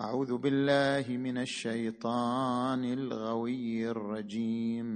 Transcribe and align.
أعوذ 0.00 0.38
بالله 0.38 1.16
من 1.16 1.38
الشيطان 1.38 2.84
الغوي 2.84 3.90
الرجيم. 3.90 4.88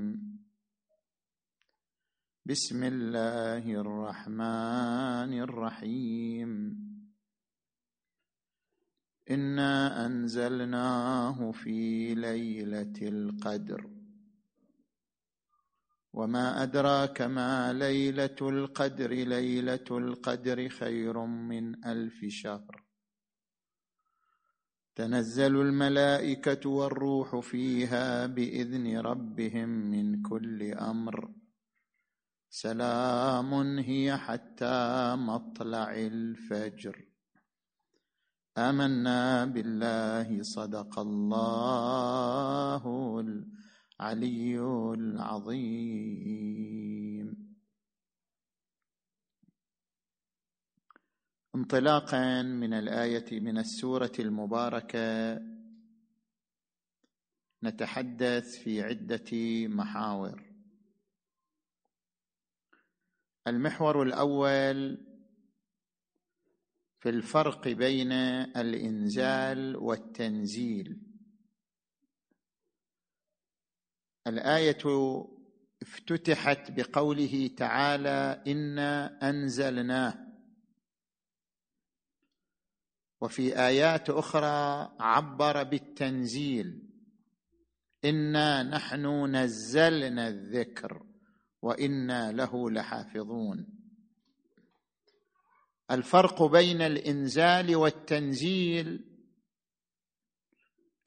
بسم 2.46 2.84
الله 2.84 3.65
الرحمن 3.73 5.32
الرحيم. 5.41 6.51
إنا 9.30 10.06
أنزلناه 10.06 11.51
في 11.52 12.15
ليلة 12.15 12.96
القدر. 13.02 13.91
وما 16.12 16.62
أدراك 16.62 17.23
ما 17.23 17.73
ليلة 17.73 18.37
القدر؟ 18.43 19.10
ليلة 19.12 19.88
القدر 19.91 20.68
خير 20.68 21.18
من 21.24 21.84
ألف 21.84 22.24
شهر. 22.29 22.84
تنزل 24.97 25.61
الملائكة 25.61 26.71
والروح 26.71 27.39
فيها 27.41 28.27
بإذن 28.27 28.99
ربهم 28.99 29.68
من 29.68 30.23
كل 30.23 30.63
أمر. 30.63 31.30
سلام 32.49 33.79
هي 33.79 34.16
حتى 34.16 35.15
مطلع 35.18 35.95
الفجر. 35.95 37.09
آمنا 38.59 39.45
بالله 39.45 40.43
صدق 40.43 40.99
الله 40.99 42.83
العلي 43.21 44.61
العظيم. 44.95 46.24
انطلاقا 51.55 52.43
من 52.43 52.74
الآية 52.74 53.41
من 53.41 53.59
السورة 53.59 54.13
المباركة. 54.19 55.41
نتحدث 57.63 58.59
في 58.59 58.83
عدة 58.83 59.30
محاور. 59.69 60.43
المحور 63.46 64.03
الأول 64.03 64.99
في 66.99 67.09
الفرق 67.09 67.69
بين 67.69 68.12
الإنزال 68.56 69.77
والتنزيل. 69.77 71.00
الآية 74.27 74.78
افتتحت 75.83 76.71
بقوله 76.71 77.50
تعالى 77.56 78.43
إنا 78.47 79.19
أنزلناه 79.31 80.24
وفي 83.25 83.59
آيات 83.59 84.11
أخرى 84.11 84.91
عبر 85.00 85.62
بالتنزيل 85.62 86.83
إنا 88.05 88.62
نحن 88.62 89.37
نزلنا 89.37 90.28
الذكر 90.28 91.03
وإنا 91.62 92.33
له 92.33 92.71
لحافظون. 92.71 93.67
الفرق 95.91 96.43
بين 96.43 96.83
الإنزال 96.83 97.77
والتنزيل 97.77 99.05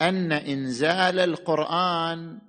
أن 0.01 0.31
إنزال 0.31 1.19
القرآن 1.19 2.41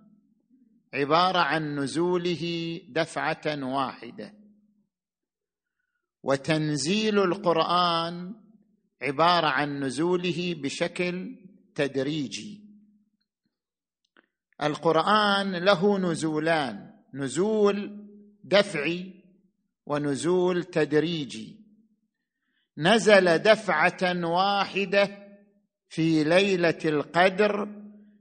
عبارة 0.94 1.38
عن 1.38 1.78
نزوله 1.78 2.80
دفعة 2.88 3.64
واحدة 3.64 4.34
وتنزيل 6.22 7.18
القرآن 7.18 8.47
عبارة 9.02 9.46
عن 9.46 9.84
نزوله 9.84 10.54
بشكل 10.58 11.36
تدريجي. 11.74 12.60
القرآن 14.62 15.56
له 15.56 15.98
نزولان 15.98 16.90
نزول 17.14 18.06
دفعي 18.44 19.14
ونزول 19.86 20.64
تدريجي. 20.64 21.58
نزل 22.78 23.38
دفعة 23.38 24.26
واحدة 24.26 25.28
في 25.88 26.24
ليلة 26.24 26.78
القدر 26.84 27.68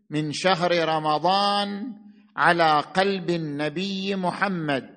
من 0.10 0.32
شهر 0.32 0.90
رمضان 0.90 1.94
على 2.36 2.80
قلب 2.80 3.30
النبي 3.30 4.16
محمد. 4.16 4.97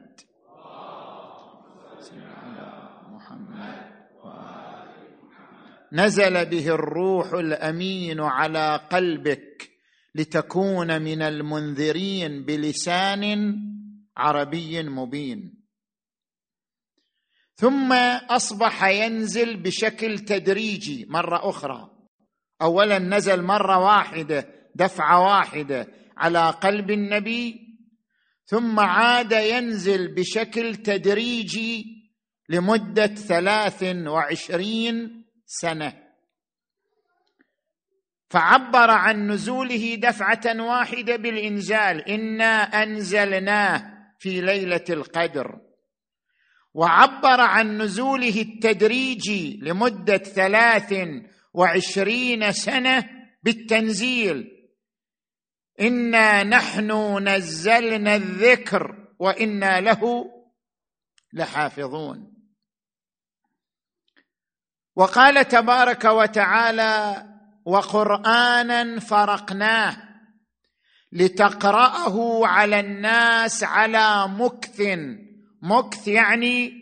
نزل 5.93 6.45
به 6.45 6.69
الروح 6.69 7.33
الأمين 7.33 8.21
على 8.21 8.81
قلبك 8.91 9.71
لتكون 10.15 11.03
من 11.03 11.23
المنذرين 11.23 12.45
بلسان 12.45 13.55
عربي 14.17 14.83
مبين. 14.83 15.61
ثم 17.55 17.93
أصبح 18.31 18.85
ينزل 18.85 19.57
بشكل 19.57 20.19
تدريجي 20.19 21.07
مرة 21.09 21.51
أخرى. 21.51 21.91
اولا 22.63 22.99
نزل 22.99 23.43
مرة 23.43 23.79
واحدة 23.79 24.49
دفعة 24.75 25.21
واحدة 25.21 25.87
على 26.17 26.51
قلب 26.51 26.91
النبي 26.91 27.71
ثم 28.47 28.81
عاد 28.81 29.33
ينزل 29.33 30.15
بشكل 30.15 30.77
تدريجي 30.77 31.85
لمدة 32.49 33.07
ثلاث 33.07 33.83
وعشرين 33.83 35.20
سنة. 35.53 35.93
فعبر 38.31 38.91
عن 38.91 39.31
نزوله 39.31 39.95
دفعة 39.95 40.63
واحدة 40.63 41.17
بالإنزال 41.17 42.09
إنا 42.09 42.63
أنزلناه 42.63 43.93
في 44.19 44.41
ليلة 44.41 44.85
القدر. 44.91 45.61
وعبر 46.75 47.41
عن 47.41 47.83
نزوله 47.83 48.43
التدريجي 48.43 49.61
لمدة 49.63 50.17
ثلاث 50.17 50.95
وعشرين 51.55 52.53
سنة 52.53 53.09
بالتنزيل. 53.43 54.69
إنا 55.81 56.43
نحن 56.43 57.19
نزلنا 57.29 58.17
الذكر 58.17 59.09
وإنا 59.19 59.81
له 59.81 60.31
لحافظون. 61.33 62.40
وقال 65.01 65.49
تبارك 65.49 66.05
وتعالى 66.05 67.27
وقرآنا 67.65 69.01
فرقناه 69.01 69.97
لتقرأه 71.13 72.47
على 72.47 72.81
الناس 72.81 73.65
على 73.65 74.29
مكث. 74.29 74.81
مكث 75.63 76.09
يعني 76.09 76.73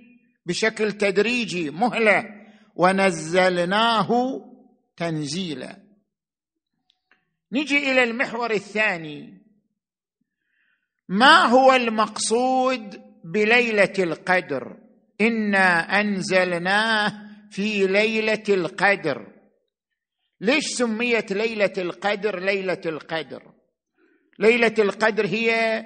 بشكل 0.46 0.92
تدريجي 0.92 1.70
مهلة. 1.70 2.24
ونزلناه 2.76 4.40
تنزيلا. 4.96 5.76
نجي 7.52 7.92
إلى 7.92 8.02
المحور 8.02 8.50
الثاني. 8.50 9.42
ما 11.08 11.44
هو 11.44 11.72
المقصود 11.72 13.02
بليلة 13.24 13.94
القدر؟ 13.98 14.76
إنا 15.20 16.00
أنزلناه 16.00 17.27
في 17.50 17.86
ليلة 17.86 18.42
القدر. 18.48 19.26
ليش 20.40 20.64
سميت 20.64 21.32
ليلة 21.32 21.72
القدر 21.78 22.40
ليلة 22.40 22.80
القدر؟ 22.86 23.42
ليلة 24.38 24.74
القدر 24.78 25.26
هي 25.26 25.84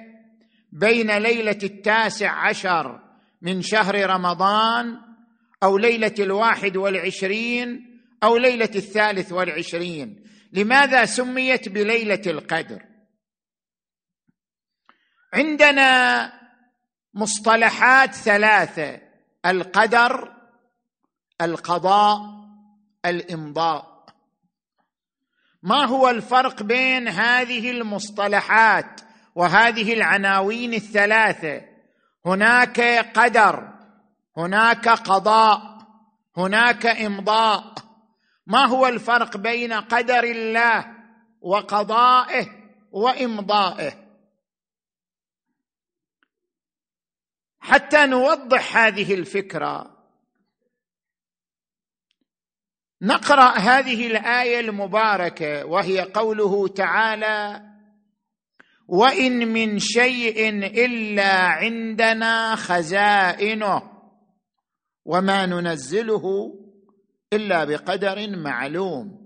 بين 0.71 1.17
ليلة 1.17 1.57
التاسع 1.63 2.31
عشر 2.31 2.99
من 3.41 3.61
شهر 3.61 4.09
رمضان 4.09 4.97
أو 5.63 5.77
ليلة 5.77 6.15
الواحد 6.19 6.77
والعشرين 6.77 7.99
أو 8.23 8.37
ليلة 8.37 8.69
الثالث 8.75 9.31
والعشرين. 9.31 10.23
لماذا 10.53 11.05
سميت 11.05 11.69
بليلة 11.69 12.21
القدر؟ 12.27 12.85
عندنا 15.33 16.31
مصطلحات 17.13 18.15
ثلاثة. 18.15 19.01
القدر 19.45 20.33
القضاء 21.45 22.43
الإمضاء. 23.05 24.05
ما 25.63 25.85
هو 25.85 26.09
الفرق 26.09 26.63
بين 26.63 27.07
هذه 27.07 27.71
المصطلحات 27.71 29.01
وهذه 29.35 29.93
العناوين 29.93 30.73
الثلاثة؟ 30.73 31.61
هناك 32.25 32.81
قدر 33.17 33.73
هناك 34.37 34.89
قضاء 34.89 35.77
هناك 36.37 36.85
إمضاء. 36.85 37.73
ما 38.47 38.65
هو 38.65 38.87
الفرق 38.87 39.37
بين 39.37 39.73
قدر 39.73 40.23
الله 40.23 40.85
وقضائه 41.41 42.47
وإمضائه؟ 42.91 44.03
حتى 47.59 48.05
نوضح 48.05 48.77
هذه 48.77 49.13
الفكرة 49.13 49.92
نقرأ 53.03 53.57
هذه 53.57 54.07
الآية 54.07 54.59
المباركة 54.59 55.65
وهي 55.65 56.01
قوله 56.01 56.67
تعالى 56.67 57.61
وإن 58.87 59.47
من 59.47 59.79
شيء 59.79 60.49
إلا 60.65 61.37
عندنا 61.37 62.55
خزائنه 62.55 63.81
وما 65.05 65.45
ننزله 65.45 66.53
إلا 67.33 67.65
بقدر 67.65 68.37
معلوم. 68.37 69.23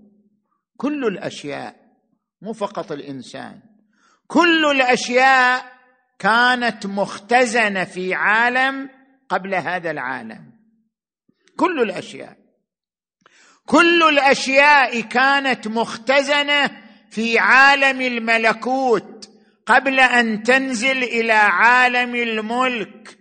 كل 0.76 1.06
الأشياء 1.06 1.76
مو 2.42 2.52
فقط 2.52 2.92
الإنسان 2.92 3.60
كل 4.26 4.64
الأشياء 4.64 5.72
كانت 6.18 6.86
مختزنة 6.86 7.84
في 7.84 8.14
عالم 8.14 8.90
قبل 9.28 9.54
هذا 9.54 9.90
العالم. 9.90 10.52
كل 11.56 11.82
الأشياء. 11.82 12.37
كل 13.68 14.02
الأشياء 14.02 15.00
كانت 15.00 15.68
مختزنة 15.68 16.70
في 17.10 17.38
عالم 17.38 18.00
الملكوت 18.00 19.30
قبل 19.66 20.00
أن 20.00 20.42
تنزل 20.42 21.02
إلى 21.02 21.32
عالم 21.32 22.14
الملك. 22.14 23.18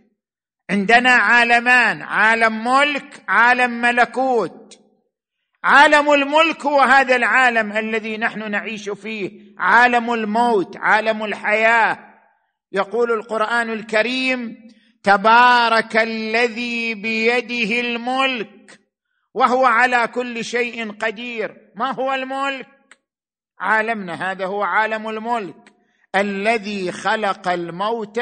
عندنا 0.69 1.11
عالمان 1.11 2.01
عالم 2.01 2.63
ملك 2.63 3.23
عالم 3.27 3.81
ملكوت. 3.81 4.79
عالم 5.63 6.13
الملك 6.13 6.65
هو 6.65 6.81
هذا 6.81 7.15
العالم 7.15 7.71
الذي 7.71 8.17
نحن 8.17 8.51
نعيش 8.51 8.89
فيه. 8.89 9.31
عالم 9.57 10.13
الموت 10.13 10.77
عالم 10.77 11.23
الحياة. 11.23 11.99
يقول 12.71 13.11
القرآن 13.11 13.69
الكريم 13.69 14.57
تبارك 15.03 15.97
الذي 15.97 16.93
بيده 16.93 17.79
الملك 17.79 18.56
وهو 19.37 19.65
على 19.65 20.07
كل 20.07 20.45
شيء 20.45 20.91
قدير. 20.91 21.55
ما 21.75 21.91
هو 21.91 22.13
الملك؟ 22.13 22.67
عالمنا 23.59 24.31
هذا 24.31 24.45
هو 24.45 24.63
عالم 24.63 25.09
الملك 25.09 25.73
الذي 26.15 26.91
خلق 26.91 27.47
الموت 27.47 28.21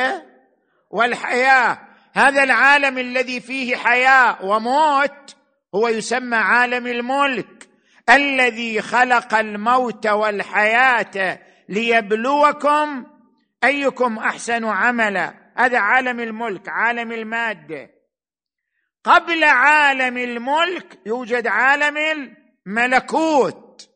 والحياة. 0.92 1.78
هذا 2.14 2.44
العالم 2.44 2.98
الذي 2.98 3.40
فيه 3.40 3.76
حياة 3.76 4.46
وموت 4.46 5.36
هو 5.76 5.88
يسمى 5.88 6.38
عالم 6.38 6.88
الملك 6.88 7.70
الذي 8.10 8.82
خلق 8.82 9.36
الموت 9.36 10.08
والحياة 10.08 11.40
ليبلوكم 11.70 13.06
أيكم 13.64 14.18
أحسن 14.18 14.66
عملا. 14.66 15.34
هذا 15.58 15.80
عالم 15.80 16.20
الملك 16.20 16.70
عالم 16.70 17.12
المادة. 17.12 17.95
قبل 19.06 19.44
عالم 19.44 20.18
الملك 20.18 21.00
يوجد 21.06 21.48
عالم 21.48 21.98
الملكوت. 22.68 23.90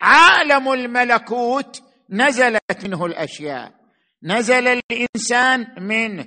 عالم 0.00 0.72
الملكوت 0.72 1.82
نزلت 2.10 2.84
منه 2.84 3.06
الأشياء. 3.06 3.72
نزل 4.22 4.68
الإنسان 4.68 5.66
منه. 5.80 6.26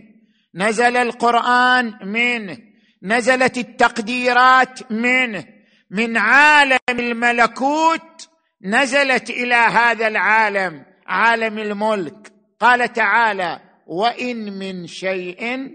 نزل 0.56 0.98
القرآن 0.98 1.94
منه. 2.04 2.58
نزلت 3.04 3.58
التقديرات 3.58 4.92
منه. 4.92 5.46
من 5.92 6.18
عالم 6.18 6.80
الملكوت 6.90 8.30
نزلت 8.64 9.30
إلى 9.30 9.56
هذا 9.56 10.08
العالم 10.08 10.86
عالم 11.08 11.60
الملك. 11.60 12.32
قال 12.60 12.94
تعالى 12.94 13.60
وإن 13.88 14.60
من 14.60 14.88
شيء 14.88 15.70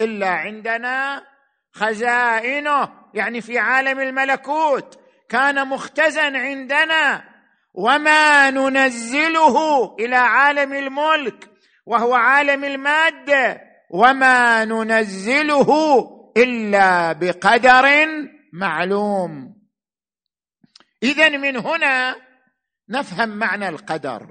إلا 0.00 0.28
عندنا 0.28 1.27
خزائنه 1.78 2.88
يعني 3.14 3.40
في 3.40 3.58
عالم 3.58 4.00
الملكوت 4.00 4.98
كان 5.28 5.68
مختزن 5.68 6.36
عندنا. 6.36 7.24
وما 7.74 8.50
ننزله 8.50 9.56
إلى 10.00 10.16
عالم 10.16 10.72
الملك 10.72 11.50
وهو 11.86 12.14
عالم 12.14 12.64
المادة. 12.64 13.60
وما 13.90 14.64
ننزله 14.64 15.70
إلا 16.36 17.12
بقدر 17.12 18.06
معلوم. 18.52 19.58
اذا 21.02 21.28
من 21.28 21.56
هنا 21.56 22.16
نفهم 22.88 23.28
معنى 23.28 23.68
القدر 23.68 24.26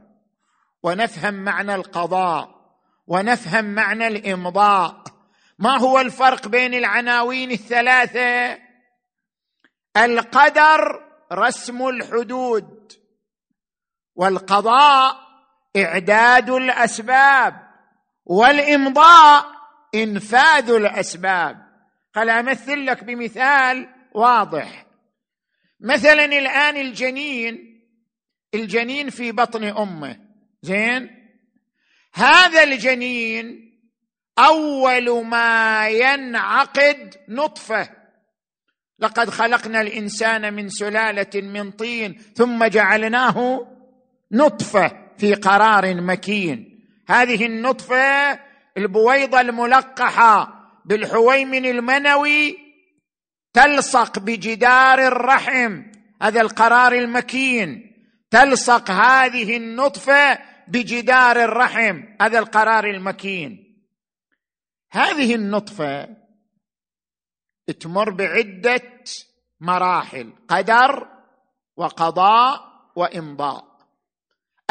ونفهم 0.83 1.33
معنى 1.33 1.75
القضاء 1.75 2.49
ونفهم 3.07 3.65
معنى 3.65 4.07
الإمضاء. 4.07 5.03
ما 5.59 5.77
هو 5.77 5.99
الفرق 5.99 6.47
بين 6.47 6.73
العناوين 6.73 7.51
الثلاثة؟ 7.51 8.59
القدر 9.97 11.03
رسم 11.33 11.87
الحدود 11.87 12.93
والقضاء 14.15 15.15
إعداد 15.77 16.49
الأسباب 16.49 17.67
والإمضاء 18.25 19.45
إنفاذ 19.95 20.69
الأسباب. 20.69 21.67
قال 22.15 22.29
أمثل 22.29 22.85
لك 22.85 23.03
بمثال 23.03 23.89
واضح. 24.15 24.85
مثلا 25.79 26.25
الآن 26.25 26.77
الجنين 26.77 27.67
الجنين 28.53 29.09
في 29.09 29.31
بطن 29.31 29.63
أمه 29.63 30.19
زين؟ 30.61 31.09
هذا 32.13 32.63
الجنين 32.63 33.66
أول 34.39 35.25
ما 35.25 35.87
ينعقد 35.89 37.15
نطفة. 37.29 37.89
لقد 38.99 39.29
خلقنا 39.29 39.81
الإنسان 39.81 40.53
من 40.53 40.69
سلالة 40.69 41.41
من 41.41 41.71
طين 41.71 42.21
ثم 42.35 42.65
جعلناه 42.65 43.67
نطفة 44.31 44.91
في 45.17 45.33
قرار 45.33 46.01
مكين. 46.01 46.79
هذه 47.07 47.45
النطفة 47.45 48.39
البويضة 48.77 49.41
الملقحة 49.41 50.53
بالحويمن 50.85 51.65
المنوي 51.65 52.57
تلصق 53.53 54.19
بجدار 54.19 55.07
الرحم 55.07 55.83
هذا 56.21 56.41
القرار 56.41 56.93
المكين. 56.93 57.93
تلصق 58.31 58.91
هذه 58.91 59.57
النطفة 59.57 60.39
بجدار 60.67 61.43
الرحم 61.43 62.03
هذا 62.21 62.39
القرار 62.39 62.85
المكين. 62.85 63.66
هذه 64.97 65.35
النطفة 65.35 66.07
تمر 67.79 68.09
بعدة 68.09 68.81
مراحل 69.59 70.33
قدر 70.47 71.07
وقضاء 71.77 72.59
وإمضاء. 72.95 73.63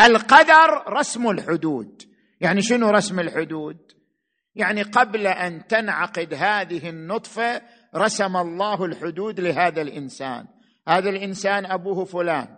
القدر 0.00 0.85
رسم 0.88 1.30
الحدود. 1.30 2.02
يعني 2.40 2.62
شنو 2.62 2.90
رسم 2.90 3.21
الحدود؟ 3.21 3.76
يعني 4.54 4.83
قبل 4.83 5.26
أن 5.26 5.66
تنعقد 5.66 6.35
هذه 6.35 6.88
النطفة 6.88 7.62
رسم 7.95 8.37
الله 8.37 8.85
الحدود 8.85 9.40
لهذا 9.40 9.83
الإنسان. 9.83 10.47
هذا 10.88 11.11
الإنسان 11.11 11.66
أبوه 11.66 12.04
فلان 12.04 12.56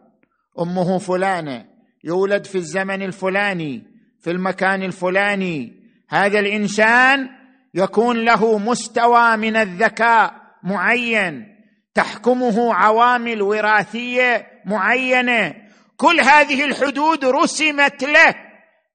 أمه 0.59 0.99
فلانة 0.99 1.67
يولد 2.05 2.45
في 2.45 2.59
الزمن 2.59 3.03
الفلاني 3.03 3.83
في 4.21 4.31
المكان 4.31 4.83
الفلاني. 4.83 5.79
هذا 6.09 6.39
الإنسان 6.39 7.38
يكون 7.75 8.25
له 8.25 8.59
مستوى 8.59 9.37
من 9.37 9.57
الذكاء 9.57 10.35
معين 10.63 11.59
تحكمه 11.95 12.75
عوامل 12.75 13.43
وراثية 13.43 14.47
معينة. 14.67 15.55
كل 15.97 16.21
هذه 16.21 16.65
الحدود 16.65 17.25
رسمت 17.25 18.05
له 18.05 18.35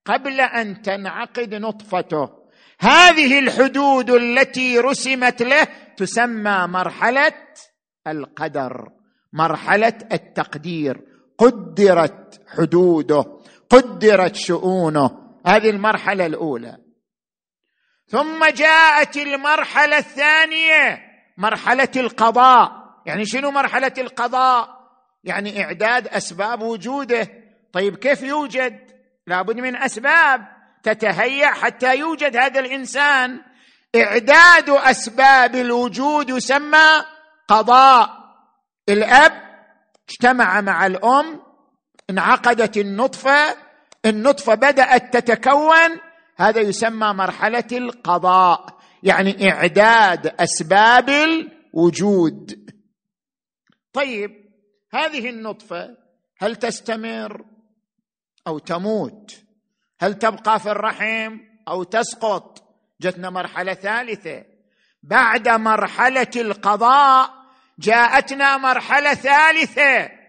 قبل 0.06 0.42
أن 0.42 0.82
تنعقد 0.82 1.56
نطفته. 1.56 2.30
هذه 2.80 3.39
الحدود 3.39 4.10
التي 4.10 4.80
رسمت 4.80 5.42
له 5.42 5.68
تسمى 5.98 6.68
مرحلة 6.68 7.34
القدر 8.08 8.89
مرحلة 9.34 9.94
التقدير. 10.12 11.01
قدرت 11.38 12.42
حدوده 12.48 13.25
قدرت 13.70 14.36
شؤونه. 14.36 15.12
هذه 15.46 15.70
المرحلة 15.70 16.25
الأولى. 16.25 16.77
ثم 18.07 18.45
جاءت 18.45 19.17
المرحلة 19.17 19.98
الثانية 19.98 21.00
مرحلة 21.38 21.89
القضاء. 21.95 22.72
يعني 23.05 23.25
شنو 23.25 23.51
مرحلة 23.51 23.93
القضاء؟ 23.98 24.69
يعني 25.24 25.63
إعداد 25.63 26.07
أسباب 26.07 26.62
وجوده. 26.62 27.27
طيب 27.74 27.95
كيف 27.95 28.22
يوجد؟ 28.24 28.79
لابد 29.27 29.60
من 29.60 29.75
أسباب. 29.75 30.41
تتهيأ 30.83 31.48
حتى 31.48 31.98
يوجد 31.98 32.38
هذا 32.38 32.60
الإنسان. 32.60 33.41
إعداد 33.95 34.69
أسباب 34.69 35.55
الوجود 35.55 36.29
يسمى 36.29 37.05
قضاء. 37.48 38.10
الأب 38.89 39.43
اجتمع 40.10 40.62
مع 40.62 40.86
الأم 40.86 41.41
انعقدت 42.10 42.77
النطفة 42.77 43.55
النطفة 44.05 44.55
بدأت 44.55 45.17
تتكون 45.17 46.00
هذا 46.36 46.62
يسمى 46.62 47.13
مرحلة 47.13 47.68
القضاء 47.72 48.80
يعني 49.04 49.52
إعداد 49.52 50.28
أسباب 50.28 51.10
الوجود. 51.10 52.74
طيب 53.94 54.32
هذه 54.94 55.30
النطفة 55.30 55.98
هل 56.38 56.56
تستمر 56.56 57.46
أو 58.48 58.60
تموت؟ 58.60 59.36
هل 60.00 60.13
تبقى 60.13 60.60
في 60.60 60.72
الرحم 60.72 61.38
أو 61.68 61.84
تسقط؟ 61.84 62.63
جتنا 63.02 63.30
مرحلة 63.30 63.74
ثالثة. 63.74 64.46
بعد 65.04 65.50
مرحلة 65.50 66.32
القضاء 66.36 67.30
جاءتنا 67.80 68.58
مرحلة 68.58 69.13
ثالثة. 69.13 70.23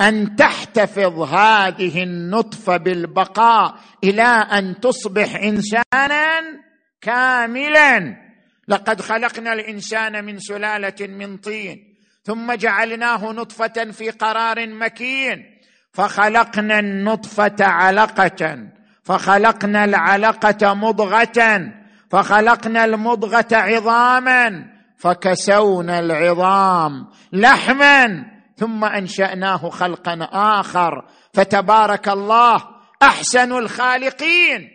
أن 0.00 0.36
تحتفظ 0.36 1.22
هذه 1.22 2.02
النطفة 2.02 2.76
بالبقاء 2.76 3.74
إلى 4.04 4.22
أن 4.22 4.80
تصبح 4.80 5.34
إنسانا 5.34 6.40
كاملا. 7.00 8.16
لقد 8.68 9.00
خلقنا 9.00 9.52
الإنسان 9.52 10.24
من 10.24 10.38
سلالة 10.38 11.06
من 11.06 11.36
طين 11.36 11.96
ثم 12.24 12.52
جعلناه 12.52 13.32
نطفة 13.32 13.90
في 13.90 14.10
قرار 14.10 14.66
مكين. 14.66 15.44
فخلقنا 15.92 16.78
النطفة 16.78 17.56
علقة 17.60 18.58
فخلقنا 19.04 19.84
العلقة 19.84 20.74
مضغة 20.74 21.72
فخلقنا 22.10 22.84
المضغة 22.84 23.46
عظاما 23.52 24.64
فكسونا 24.96 25.98
العظام 25.98 27.06
لحما. 27.32 28.29
ثم 28.60 28.84
أنشأناه 28.84 29.70
خلقا 29.70 30.28
آخر. 30.32 31.04
فتبارك 31.34 32.08
الله 32.08 32.64
أحسن 33.02 33.52
الخالقين. 33.52 34.68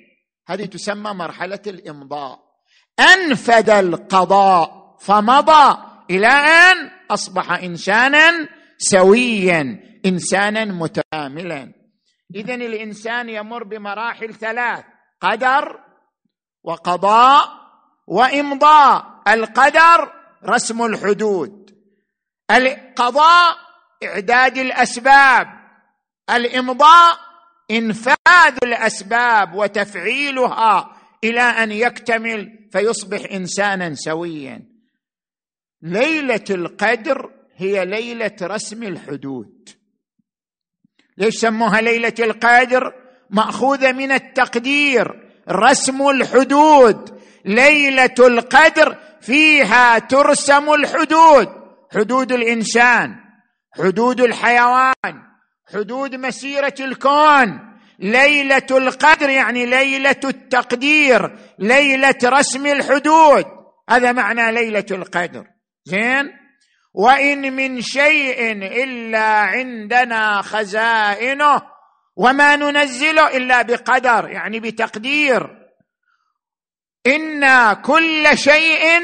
هذه 0.47 0.65
تسمى 0.65 1.13
مرحلة 1.13 1.59
الإمضاء. 1.67 2.39
أنفذ 2.99 3.69
القضاء. 3.69 4.95
فمضى 4.99 5.77
إلى 6.09 6.27
أن 6.27 6.91
أصبح 7.11 7.51
انسانا 7.51 8.47
سويا 8.77 9.79
انسانا 10.05 10.65
متكاملا 10.65 11.73
اذا 12.35 12.55
الإنسان 12.55 13.29
يمر 13.29 13.63
بمراحل 13.63 14.33
ثلاث 14.33 14.83
قدر 15.21 15.79
وقضاء 16.63 17.49
وإمضاء. 18.07 19.21
القدر 19.27 20.11
رسم 20.49 20.85
الحدود. 20.85 21.65
القضاء 22.51 23.64
إعداد 24.07 24.57
الأسباب. 24.57 25.47
الإمضاء 26.29 27.17
إنفاذ 27.71 28.57
الأسباب 28.63 29.53
وتفعيلها 29.55 30.95
إلى 31.23 31.41
أن 31.41 31.71
يكتمل 31.71 32.69
فيصبح 32.71 33.19
إنسانا 33.31 33.93
سويا. 33.95 34.61
ليلة 35.81 36.45
القدر 36.49 37.31
هي 37.55 37.85
ليلة 37.85 38.35
رسم 38.41 38.83
الحدود. 38.83 39.69
ليش 41.17 41.35
سموها 41.35 41.81
ليلة 41.81 42.13
القدر؟ 42.19 42.93
مأخوذة 43.29 43.91
من 43.91 44.11
التقدير 44.11 45.31
رسم 45.49 46.09
الحدود. 46.09 47.21
ليلة 47.45 48.15
القدر 48.19 48.97
فيها 49.21 49.99
ترسم 49.99 50.73
الحدود 50.73 51.47
حدود 51.93 52.31
الإنسان. 52.31 53.24
حدود 53.77 54.21
الحيوان 54.21 55.35
حدود 55.73 56.15
مسيرة 56.15 56.75
الكون 56.79 57.75
ليلة 57.99 58.67
القدر 58.71 59.29
يعني 59.29 59.65
ليلة 59.65 60.19
التقدير 60.23 61.37
ليلة 61.59 62.15
رسم 62.23 62.65
الحدود. 62.65 63.45
هذا 63.89 64.11
معنى 64.11 64.51
ليلة 64.51 64.85
القدر. 64.91 65.45
زين؟ 65.85 66.31
وإن 66.93 67.53
من 67.53 67.81
شيء 67.81 68.51
إلا 68.83 69.25
عندنا 69.25 70.41
خزائنه 70.41 71.61
وما 72.15 72.55
ننزله 72.55 73.37
إلا 73.37 73.61
بقدر 73.61 74.29
يعني 74.29 74.59
بتقدير. 74.59 75.49
إنا 77.07 77.73
كل 77.73 78.37
شيء 78.37 79.01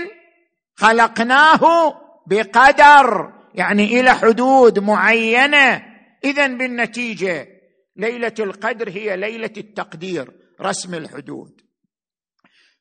خلقناه 0.76 1.94
بقدر. 2.28 3.41
يعني 3.56 4.00
إلى 4.00 4.14
حدود 4.14 4.80
معينة. 4.80 5.84
اذا 6.24 6.48
بالنتيجة 6.48 7.48
ليلة 7.96 8.34
القدر 8.40 8.90
هي 8.90 9.18
ليلة 9.18 9.54
التقدير 9.58 10.32
رسم 10.62 10.96
الحدود. 10.96 11.62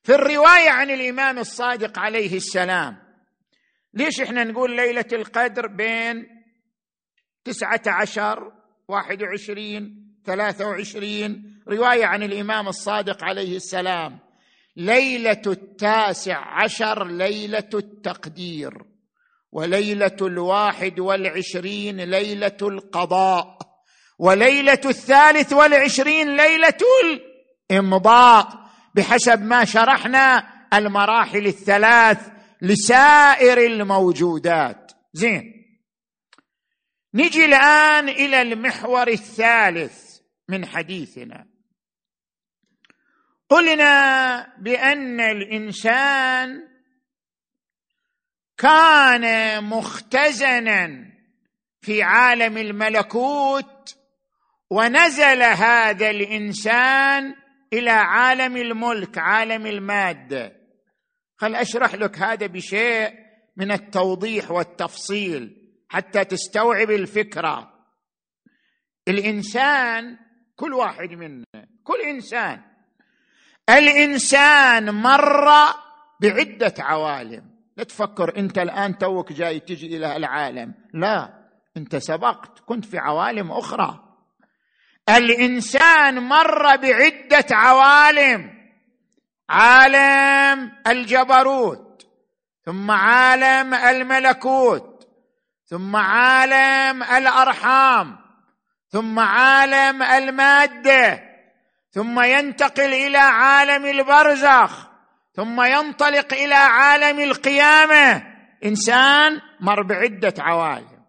في 0.03 0.15
الرواية 0.15 0.69
عن 0.69 0.89
الإمام 0.89 1.39
الصادق 1.39 1.99
عليه 1.99 2.35
السلام 2.35 2.97
ليش 3.93 4.21
إحنا 4.21 4.43
نقول 4.43 4.75
ليلة 4.75 5.05
القدر 5.13 5.67
بين 5.67 6.27
تسعة 7.43 7.81
عشر 7.87 8.51
واحد 8.87 9.23
وعشرين 9.23 10.13
ثلاثة 10.25 10.67
وعشرين؟ 10.67 11.61
رواية 11.67 12.05
عن 12.05 12.23
الإمام 12.23 12.67
الصادق 12.67 13.23
عليه 13.23 13.55
السلام 13.55 14.19
ليلة 14.75 15.41
التاسع 15.47 16.63
عشر 16.63 17.07
ليلة 17.07 17.69
التقدير. 17.73 18.85
وليلة 19.51 20.17
الواحد 20.21 20.99
والعشرين 20.99 22.01
ليلة 22.01 22.57
القضاء 22.61 23.57
وليلة 24.19 24.81
الثالث 24.85 25.53
والعشرين 25.53 26.37
ليلة 26.37 26.77
الامضاء 27.71 28.47
بحسب 28.95 29.41
ما 29.41 29.65
شرحنا 29.65 30.47
المراحل 30.73 31.47
الثلاث 31.47 32.29
لسائر 32.61 33.57
الموجودات. 33.57 34.91
زين. 35.13 35.43
نجي 37.13 37.45
الآن 37.45 38.09
إلى 38.09 38.41
المحور 38.41 39.07
الثالث 39.07 40.19
من 40.49 40.65
حديثنا. 40.65 41.45
قلنا 43.49 44.47
بأن 44.61 45.19
الإنسان 45.19 46.70
كان 48.61 49.63
مختزنا 49.63 51.11
في 51.81 52.03
عالم 52.03 52.57
الملكوت 52.57 53.97
ونزل 54.69 55.43
هذا 55.43 56.09
الإنسان 56.09 57.35
إلى 57.73 57.91
عالم 57.91 58.57
الملك 58.57 59.17
عالم 59.17 59.65
المادة. 59.65 60.51
خل 61.37 61.55
أشرح 61.55 61.95
لك 61.95 62.17
هذا 62.17 62.47
بشيء 62.47 63.13
من 63.57 63.71
التوضيح 63.71 64.51
والتفصيل 64.51 65.57
حتى 65.89 66.25
تستوعب 66.25 66.91
الفكرة. 66.91 67.73
الإنسان 69.07 70.17
كل 70.55 70.73
واحد 70.73 71.11
منا 71.11 71.67
كل 71.83 72.01
إنسان 72.01 72.61
الإنسان 73.69 74.95
مر 74.95 75.49
بعدة 76.21 76.73
عوالم. 76.79 77.50
تفكر 77.83 78.37
انت 78.37 78.57
الآن 78.57 78.97
توك 78.97 79.33
جاي 79.33 79.59
تجي 79.59 79.97
إلى 79.97 80.15
العالم. 80.15 80.73
لا 80.93 81.33
انت 81.77 81.95
سبقت 81.95 82.59
كنت 82.59 82.85
في 82.85 82.97
عوالم 82.97 83.51
أخرى. 83.51 84.03
الإنسان 85.09 86.19
مر 86.19 86.75
بعدة 86.75 87.45
عوالم. 87.51 88.61
عالم 89.49 90.71
الجبروت 90.87 92.07
ثم 92.65 92.91
عالم 92.91 93.73
الملكوت 93.73 95.07
ثم 95.65 95.95
عالم 95.95 97.03
الأرحام 97.03 98.17
ثم 98.89 99.19
عالم 99.19 100.03
المادة 100.03 101.23
ثم 101.91 102.21
ينتقل 102.21 102.93
إلى 102.93 103.17
عالم 103.17 103.85
البرزخ. 103.85 104.90
ثم 105.33 105.61
ينطلق 105.61 106.33
إلى 106.33 106.55
عالم 106.55 107.19
القيامة. 107.19 108.23
إنسان 108.65 109.41
مر 109.59 109.83
بعدة 109.83 110.33
عوالم. 110.39 111.01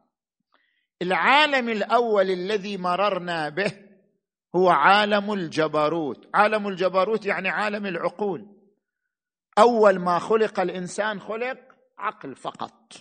العالم 1.02 1.68
الأول 1.68 2.30
الذي 2.30 2.76
مررنا 2.76 3.48
به 3.48 3.72
هو 4.56 4.70
عالم 4.70 5.32
الجبروت. 5.32 6.28
عالم 6.34 6.68
الجبروت 6.68 7.26
يعني 7.26 7.48
عالم 7.48 7.86
العقول. 7.86 8.46
أول 9.58 9.98
ما 9.98 10.18
خلق 10.18 10.60
الإنسان 10.60 11.20
خلق 11.20 11.58
عقل 11.98 12.36
فقط. 12.36 12.92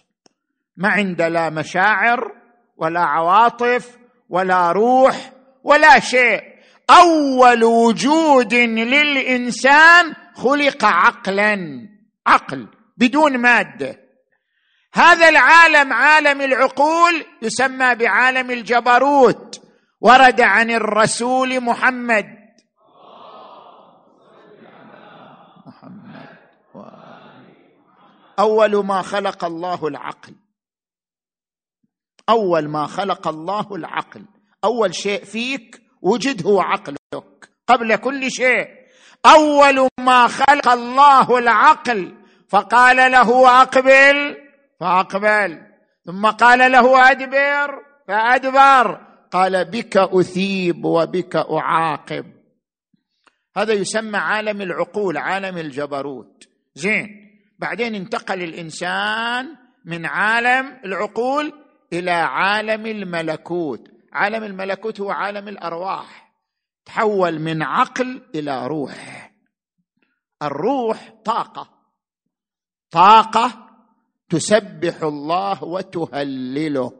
ما 0.77 0.89
عنده 0.89 1.27
لا 1.27 1.49
مشاعر 1.49 2.31
ولا 2.77 3.01
عواطف 3.01 3.97
ولا 4.29 4.71
روح 4.71 5.31
ولا 5.63 5.99
شيء. 5.99 6.41
أول 6.89 7.63
وجود 7.63 8.53
للإنسان 8.53 10.20
خلق 10.43 10.85
عقلا 10.85 11.87
عقل 12.27 12.67
بدون 12.97 13.37
ماده 13.37 14.11
هذا 14.93 15.29
العالم 15.29 15.93
عالم 15.93 16.41
العقول 16.41 17.25
يسمى 17.41 17.95
بعالم 17.95 18.51
الجبروت. 18.51 19.61
ورد 20.01 20.41
عن 20.41 20.71
الرسول 20.71 21.61
محمد. 21.61 22.25
محمد. 25.65 26.27
أول 28.39 28.85
ما 28.85 29.01
خلق 29.01 29.45
الله 29.45 29.87
العقل. 29.87 30.35
أول 32.29 32.67
ما 32.67 32.87
خلق 32.87 33.27
الله 33.27 33.75
العقل. 33.75 34.25
أول 34.63 34.95
شيء 34.95 35.23
فيك 35.23 35.81
وجد 36.01 36.47
هو 36.47 36.61
عقلك. 36.61 37.49
قبل 37.67 37.95
كل 37.95 38.31
شيء. 38.31 38.80
أول 39.25 39.89
ما 39.99 40.27
خلق 40.27 40.67
الله 40.67 41.37
العقل 41.37 42.17
فقال 42.49 43.11
له 43.11 43.61
أقبل 43.61 44.37
فأقبل. 44.79 45.61
ثم 46.05 46.25
قال 46.27 46.71
له 46.71 47.11
أدبر 47.11 47.83
فأدبر. 48.07 49.07
قال 49.31 49.65
بك 49.71 49.97
أثيب 49.97 50.85
وبك 50.85 51.35
أعاقب. 51.35 52.25
هذا 53.57 53.73
يسمى 53.73 54.17
عالم 54.17 54.61
العقول 54.61 55.17
عالم 55.17 55.57
الجبروت. 55.57 56.47
زين. 56.75 57.07
بعدين 57.59 57.95
انتقل 57.95 58.43
الإنسان 58.43 59.55
من 59.85 60.05
عالم 60.05 60.79
العقول 60.85 61.53
إلى 61.93 62.11
عالم 62.11 62.85
الملكوت. 62.85 63.87
عالم 64.13 64.43
الملكوت 64.43 65.01
هو 65.01 65.11
عالم 65.11 65.47
الأرواح. 65.47 66.30
تحول 66.85 67.39
من 67.39 67.63
عقل 67.63 68.21
إلى 68.35 68.67
روح. 68.67 69.31
الروح 70.41 71.13
طاقة. 71.25 71.69
طاقة 72.91 73.69
تسبح 74.29 75.03
الله 75.03 75.63
وتهلله. 75.63 76.91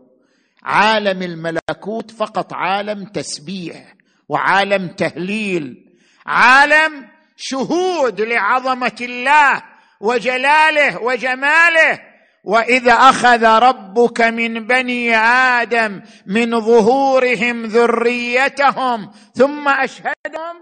عالم 0.64 1.22
الملكوت 1.22 2.12
فقط 2.12 2.54
عالم 2.54 3.06
تسبيح 3.06 3.96
وعالم 4.30 4.88
تهليل. 4.88 5.86
عالم 6.26 7.08
شهود 7.36 8.22
لعظمة 8.22 8.98
الله 9.02 9.64
وجلاله 10.00 11.02
وجماله. 11.02 12.11
وإذا 12.44 12.94
أخذ 12.94 13.46
ربك 13.46 14.22
من 14.22 14.68
بني 14.68 15.16
آدم 15.62 16.02
من 16.26 16.60
ظهورهم 16.60 17.66
ذريتهم 17.66 19.12
ثم 19.34 19.68
أشهدهم 19.68 20.56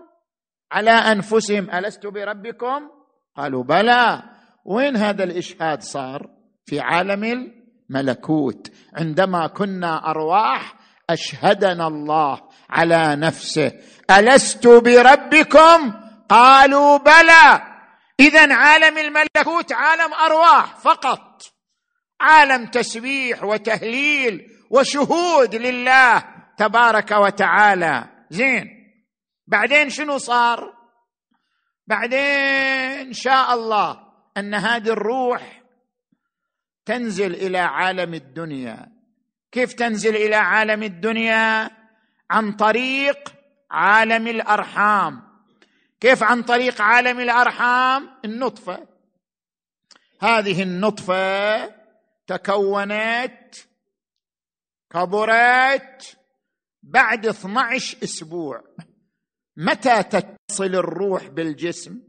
على 0.71 0.91
أنفسهم 0.91 1.69
ألست 1.71 2.07
بربكم؟ 2.07 2.89
قالوا 3.37 3.63
بلى. 3.63 4.23
وين 4.65 4.95
هذا 4.95 5.23
الإشهاد 5.23 5.81
صار؟ 5.81 6.27
في 6.65 6.79
عالم 6.79 7.23
الملكوت. 7.89 8.71
عندما 8.93 9.47
كنا 9.47 10.09
أرواح 10.09 10.73
أشهدنا 11.09 11.87
الله 11.87 12.41
على 12.69 13.15
نفسه. 13.15 13.71
ألست 14.11 14.67
بربكم؟ 14.67 15.93
قالوا 16.29 16.97
بلى. 16.97 17.61
اذا 18.19 18.53
عالم 18.53 18.97
الملكوت 18.97 19.73
عالم 19.73 20.13
أرواح 20.13 20.75
فقط. 20.77 21.58
عالم 22.21 22.65
تسبيح 22.65 23.43
وتهليل 23.43 24.47
وشهود 24.69 25.55
لله 25.55 26.23
تبارك 26.57 27.11
وتعالى. 27.11 28.09
زين. 28.29 28.67
بعدين 29.47 29.89
شنو 29.89 30.17
صار؟ 30.17 30.73
بعدين 31.87 33.13
شاء 33.13 33.53
الله 33.53 33.99
أن 34.37 34.53
هذه 34.55 34.89
الروح 34.89 35.61
تنزل 36.85 37.33
إلى 37.33 37.57
عالم 37.57 38.13
الدنيا. 38.13 38.87
كيف 39.51 39.73
تنزل 39.73 40.15
إلى 40.15 40.35
عالم 40.35 40.83
الدنيا؟ 40.83 41.69
عن 42.31 42.51
طريق 42.51 43.33
عالم 43.71 44.27
الأرحام. 44.27 45.21
كيف 45.99 46.23
عن 46.23 46.43
طريق 46.43 46.81
عالم 46.81 47.19
الأرحام؟ 47.19 48.09
النطفة. 48.25 48.87
هذه 50.21 50.63
النطفة 50.63 51.78
تكونت 52.29 53.55
كبرت 54.91 56.17
بعد 56.83 57.25
12 57.25 57.97
أسبوع. 58.03 58.63
متى 59.57 60.03
تتصل 60.03 60.75
الروح 60.75 61.27
بالجسم؟ 61.27 61.99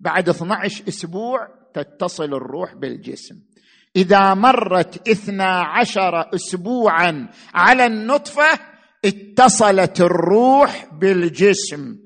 بعد 0.00 0.28
12 0.28 0.88
أسبوع 0.88 1.48
تتصل 1.74 2.34
الروح 2.34 2.74
بالجسم. 2.74 3.34
إذا 3.96 4.34
مرت 4.34 5.08
اثنا 5.08 5.60
عشر 5.60 6.34
اسبوعا 6.34 7.28
على 7.54 7.86
النطفة 7.86 8.58
اتصلت 9.04 10.00
الروح 10.00 10.86
بالجسم. 10.92 11.98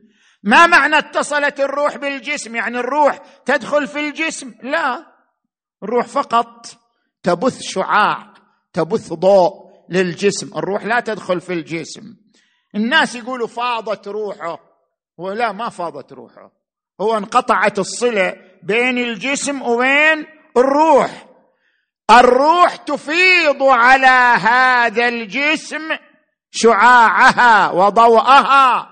ما 0.42 0.66
معنى 0.66 0.98
اتصلت 0.98 1.60
الروح 1.60 1.96
بالجسم؟ 1.96 2.56
يعني 2.56 2.78
الروح 2.78 3.18
تدخل 3.44 3.86
في 3.86 4.08
الجسم؟ 4.08 4.54
لا. 4.62 5.11
الروح 5.82 6.06
فقط. 6.06 6.66
تبث 7.22 7.60
شعاع 7.60 8.34
تبث 8.72 9.12
ضوء 9.12 9.52
للجسم. 9.88 10.58
الروح 10.58 10.84
لا 10.84 11.00
تدخل 11.00 11.40
في 11.40 11.52
الجسم. 11.52 12.02
الناس 12.74 13.14
يقولوا 13.14 13.46
فاضت 13.46 14.08
روحه. 14.08 14.58
ولا 15.18 15.52
ما 15.52 15.68
فاضت 15.68 16.12
روحه. 16.12 16.52
هو 17.00 17.16
انقطعت 17.16 17.78
الصلة 17.78 18.34
بين 18.62 18.98
الجسم 18.98 19.62
وبين 19.62 20.26
الروح. 20.56 21.26
الروح 22.10 22.76
تفيض 22.76 23.62
على 23.62 24.38
هذا 24.40 25.08
الجسم 25.08 25.88
شعاعها 26.50 27.70
وضوءها. 27.70 28.88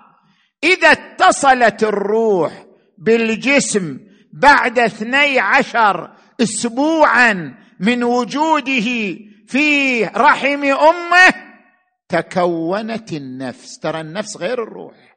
إذا 0.64 0.92
اتصلت 0.92 1.82
الروح 1.82 2.64
بالجسم 2.98 3.98
بعد 4.32 4.78
اثني 4.78 5.38
عشر 5.38 6.10
اسبوعا 6.40 7.54
من 7.80 8.04
وجوده 8.04 9.18
في 9.46 10.04
رحم 10.04 10.64
أمه 10.64 11.34
تكونت 12.08 13.12
النفس. 13.12 13.78
ترى 13.78 14.00
النفس 14.00 14.36
غير 14.36 14.62
الروح. 14.62 15.16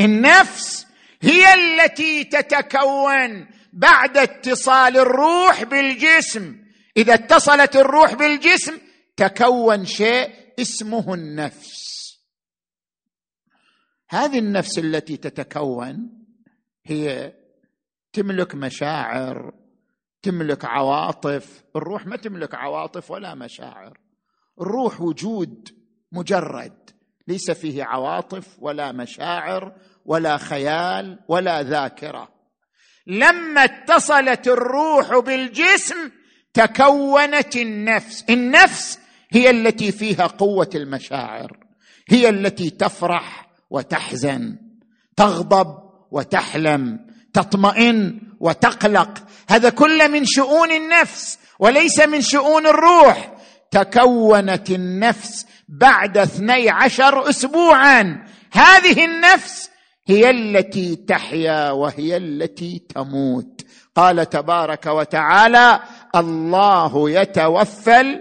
النفس 0.00 0.86
هي 1.22 1.54
التي 1.54 2.24
تتكون 2.24 3.46
بعد 3.72 4.18
اتصال 4.18 4.96
الروح 4.96 5.62
بالجسم. 5.62 6.56
إذا 6.96 7.14
اتصلت 7.14 7.76
الروح 7.76 8.14
بالجسم 8.14 8.78
تكون 9.16 9.86
شيء 9.86 10.30
اسمه 10.60 11.14
النفس. 11.14 11.86
هذه 14.08 14.38
النفس 14.38 14.78
التي 14.78 15.16
تتكون 15.16 16.10
هي 16.86 17.32
تملك 18.16 18.54
مشاعر 18.54 19.52
تملك 20.22 20.64
عواطف. 20.64 21.64
الروح 21.76 22.06
ما 22.06 22.16
تملك 22.16 22.54
عواطف 22.54 23.10
ولا 23.10 23.34
مشاعر. 23.34 23.98
الروح 24.60 25.00
وجود 25.00 25.68
مجرد 26.12 26.90
ليس 27.28 27.50
فيه 27.50 27.84
عواطف 27.84 28.56
ولا 28.58 28.92
مشاعر 28.92 29.72
ولا 30.04 30.36
خيال 30.36 31.18
ولا 31.28 31.62
ذاكرة. 31.62 32.28
لما 33.06 33.64
اتصلت 33.64 34.48
الروح 34.48 35.18
بالجسم 35.18 36.10
تكونت 36.54 37.56
النفس. 37.56 38.24
النفس 38.30 38.98
هي 39.30 39.50
التي 39.50 39.92
فيها 39.92 40.26
قوة 40.26 40.70
المشاعر. 40.74 41.66
هي 42.08 42.28
التي 42.28 42.70
تفرح 42.70 43.48
وتحزن 43.70 44.58
تغضب 45.16 45.78
وتحلم. 46.10 47.05
تطمئن 47.36 48.20
وتقلق. 48.40 49.18
هذا 49.48 49.70
كله 49.70 50.08
من 50.08 50.24
شؤون 50.24 50.72
النفس 50.72 51.38
وليس 51.58 52.00
من 52.00 52.20
شؤون 52.20 52.66
الروح. 52.66 53.32
تكونت 53.70 54.70
النفس 54.70 55.46
بعد 55.68 56.18
اثني 56.18 56.70
عشر 56.70 57.28
اسبوعا. 57.30 58.26
هذه 58.52 59.04
النفس 59.04 59.70
هي 60.06 60.30
التي 60.30 60.96
تحيا 60.96 61.70
وهي 61.70 62.16
التي 62.16 62.86
تموت. 62.94 63.66
قال 63.96 64.28
تبارك 64.28 64.86
وتعالى 64.86 65.80
الله 66.14 67.10
يتوفى 67.10 68.20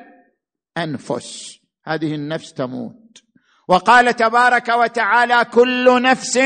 الانفس 0.77 1.59
هذه 1.85 2.15
النفس 2.15 2.53
تموت. 2.53 3.23
وقال 3.67 4.15
تبارك 4.15 4.69
وتعالى 4.69 5.45
كل 5.53 6.01
نفس 6.01 6.39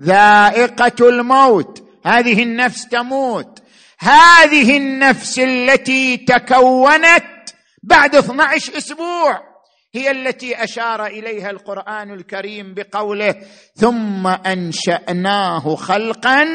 ذائقة 0.00 1.08
الموت. 1.08 1.84
هذه 2.04 2.42
النفس 2.42 2.88
تموت. 2.88 3.62
هذه 3.98 4.76
النفس 4.76 5.38
التي 5.38 6.16
تكونت 6.16 7.24
بعد 7.82 8.14
12 8.14 8.78
أسبوع 8.78 9.48
هي 9.94 10.10
التي 10.10 10.64
أشار 10.64 11.06
إليها 11.06 11.50
القرآن 11.50 12.10
الكريم 12.10 12.74
بقوله 12.74 13.34
ثم 13.74 14.26
أنشأناه 14.26 15.74
خلقا 15.74 16.46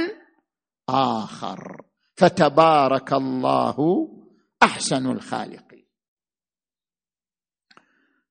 آخر. 0.90 1.82
فتبارك 2.16 3.14
الله 3.14 4.08
أحسن 4.64 5.12
الخالقين. 5.12 5.86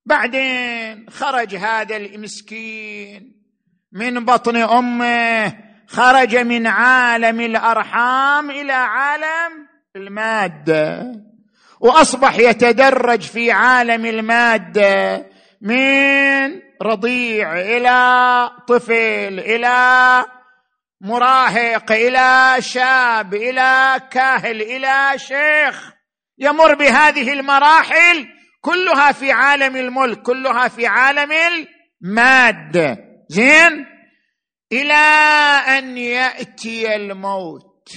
بعدين 0.07 1.11
خرج 1.11 1.55
هذا 1.55 1.97
المسكين 1.97 3.32
من 3.93 4.25
بطن 4.25 4.57
أمه 4.57 5.55
خرج 5.89 6.37
من 6.37 6.67
عالم 6.67 7.41
الأرحام 7.41 8.51
إلى 8.51 8.73
عالم 8.73 9.67
المادة 9.97 11.13
وأصبح 11.81 12.39
يتدرج 12.39 13.21
في 13.21 13.53
عالم 13.53 14.07
المادة 14.07 15.27
من 15.61 16.61
رضيع 16.83 17.61
إلى 17.61 18.51
طفل 18.69 19.41
إلى 19.41 20.25
مراهق 21.01 21.93
إلى 21.93 22.57
شاب 22.63 23.35
إلى 23.35 24.01
كاهل 24.11 24.63
إلى 24.63 25.19
شيخ. 25.19 25.93
يمر 26.39 26.75
بهذه 26.75 27.33
المراحل 27.33 28.27
كلها 28.61 29.13
في 29.13 29.33
عالم 29.33 29.77
الملك 29.77 30.23
كلها 30.23 30.69
في 30.69 30.87
عالم 30.87 31.31
المادة. 32.03 33.12
زين؟ 33.33 33.87
إلى 34.73 34.93
أن 35.79 35.99
يأتي 35.99 36.97
الموت. 36.97 37.89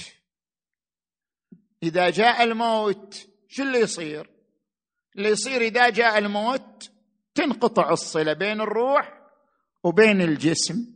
إذا 1.82 2.10
جاء 2.10 2.42
الموت 2.42 3.26
شو 3.48 3.62
اللي 3.62 3.80
يصير؟ 3.80 4.30
اللي 5.16 5.28
يصير 5.28 5.60
إذا 5.60 5.88
جاء 5.88 6.18
الموت 6.18 6.90
تنقطع 7.34 7.90
الصلة 7.90 8.32
بين 8.32 8.60
الروح 8.60 9.12
وبين 9.84 10.22
الجسم. 10.22 10.86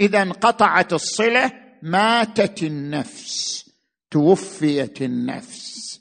إذا 0.00 0.22
انقطعت 0.22 0.92
الصلة 0.92 1.52
ماتت 1.82 2.62
النفس 2.62 3.64
توفيت 4.10 5.02
النفس. 5.02 6.00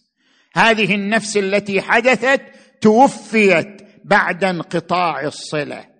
هذه 0.54 0.96
النفس 0.96 1.38
التي 1.38 1.82
حدثت 1.82 2.42
توفيت 2.82 3.88
بعد 4.04 4.44
انقطاع 4.44 5.22
الصلة. 5.22 5.97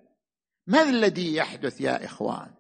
ما 0.68 0.82
الذي 0.82 1.36
يحدث 1.36 1.82
يا 1.82 2.06
إخوان؟ 2.06 2.52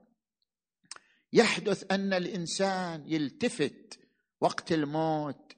يحدث 1.33 1.83
أن 1.91 2.13
الإنسان 2.13 3.03
يلتفت 3.05 3.99
وقت 4.41 4.71
الموت 4.71 5.53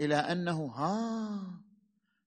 إلى 0.00 0.14
أنه 0.14 0.66
ها 0.66 1.40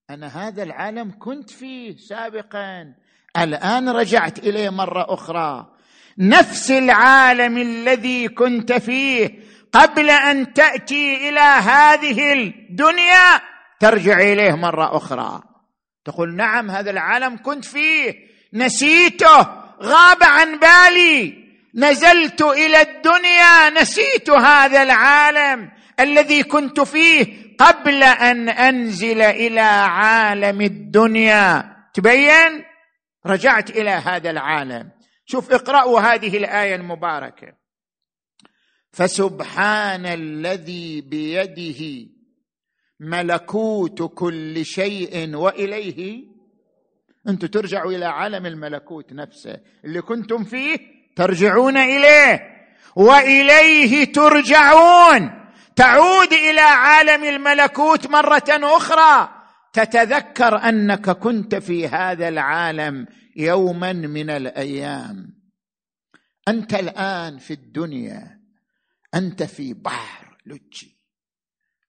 أنا 0.09 0.27
هذا 0.27 0.63
العالم 0.63 1.11
كنت 1.19 1.49
فيه 1.49 1.97
سابقا 1.97 2.95
الآن 3.37 3.89
رجعت 3.89 4.39
إليه 4.39 4.69
مرة 4.69 5.13
أخرى. 5.13 5.71
نفس 6.17 6.71
العالم 6.71 7.57
الذي 7.57 8.27
كنت 8.27 8.73
فيه 8.73 9.39
قبل 9.71 10.09
أن 10.09 10.53
تأتي 10.53 11.29
إلى 11.29 11.39
هذه 11.39 12.33
الدنيا 12.33 13.41
ترجع 13.79 14.19
إليه 14.19 14.55
مرة 14.55 14.97
أخرى. 14.97 15.43
تقول 16.05 16.35
نعم 16.35 16.71
هذا 16.71 16.91
العالم 16.91 17.37
كنت 17.37 17.65
فيه 17.65 18.13
نسيته. 18.53 19.64
غاب 19.83 20.23
عن 20.23 20.59
بالي. 20.59 21.45
نزلت 21.75 22.41
إلى 22.41 22.81
الدنيا 22.81 23.69
نسيت 23.69 24.29
هذا 24.29 24.83
العالم 24.83 25.71
الذي 25.99 26.43
كنت 26.43 26.79
فيه 26.79 27.45
قبل 27.57 28.03
أن 28.03 28.49
أنزل 28.49 29.21
إلى 29.21 29.61
عالم 29.61 30.61
الدنيا. 30.61 31.75
تبين؟ 31.93 32.63
رجعت 33.25 33.69
إلى 33.69 33.89
هذا 33.89 34.29
العالم. 34.29 34.91
شوف 35.25 35.51
اقرأوا 35.51 35.99
هذه 35.99 36.37
الآية 36.37 36.75
المباركة. 36.75 37.53
فسبحان 38.91 40.05
الذي 40.05 41.01
بيده 41.01 42.11
ملكوت 42.99 44.13
كل 44.15 44.65
شيء 44.65 45.35
وإليه 45.35 46.34
أنتم 47.27 47.47
ترجعوا 47.47 47.91
إلى 47.91 48.05
عالم 48.05 48.45
الملكوت 48.45 49.13
نفسه 49.13 49.57
اللي 49.85 50.01
كنتم 50.01 50.43
فيه 50.43 50.77
ترجعون 51.15 51.77
إليه 51.77 52.55
وإليه 52.95 54.13
ترجعون. 54.13 55.45
تعود 55.75 56.33
إلى 56.33 56.61
عالم 56.61 57.23
الملكوت 57.23 58.07
مرة 58.07 58.43
أخرى. 58.49 59.29
تتذكر 59.73 60.57
أنك 60.57 61.09
كنت 61.09 61.55
في 61.55 61.87
هذا 61.87 62.27
العالم 62.27 63.07
يوما 63.35 63.93
من 63.93 64.29
الأيام. 64.29 65.35
أنت 66.47 66.73
الآن 66.73 67.37
في 67.37 67.53
الدنيا. 67.53 68.39
أنت 69.15 69.43
في 69.43 69.73
بحر 69.73 70.37
لجي. 70.45 70.97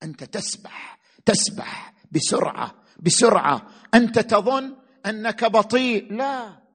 أنت 0.03 0.25
تسبح 0.25 0.99
تسبح 1.27 1.95
بسرعة 2.11 2.75
بسرعة. 3.01 3.67
أنت 3.95 4.19
تظن 4.19 4.77
أنك 5.07 5.45
بطيء. 5.45 6.13
لا. 6.13 6.67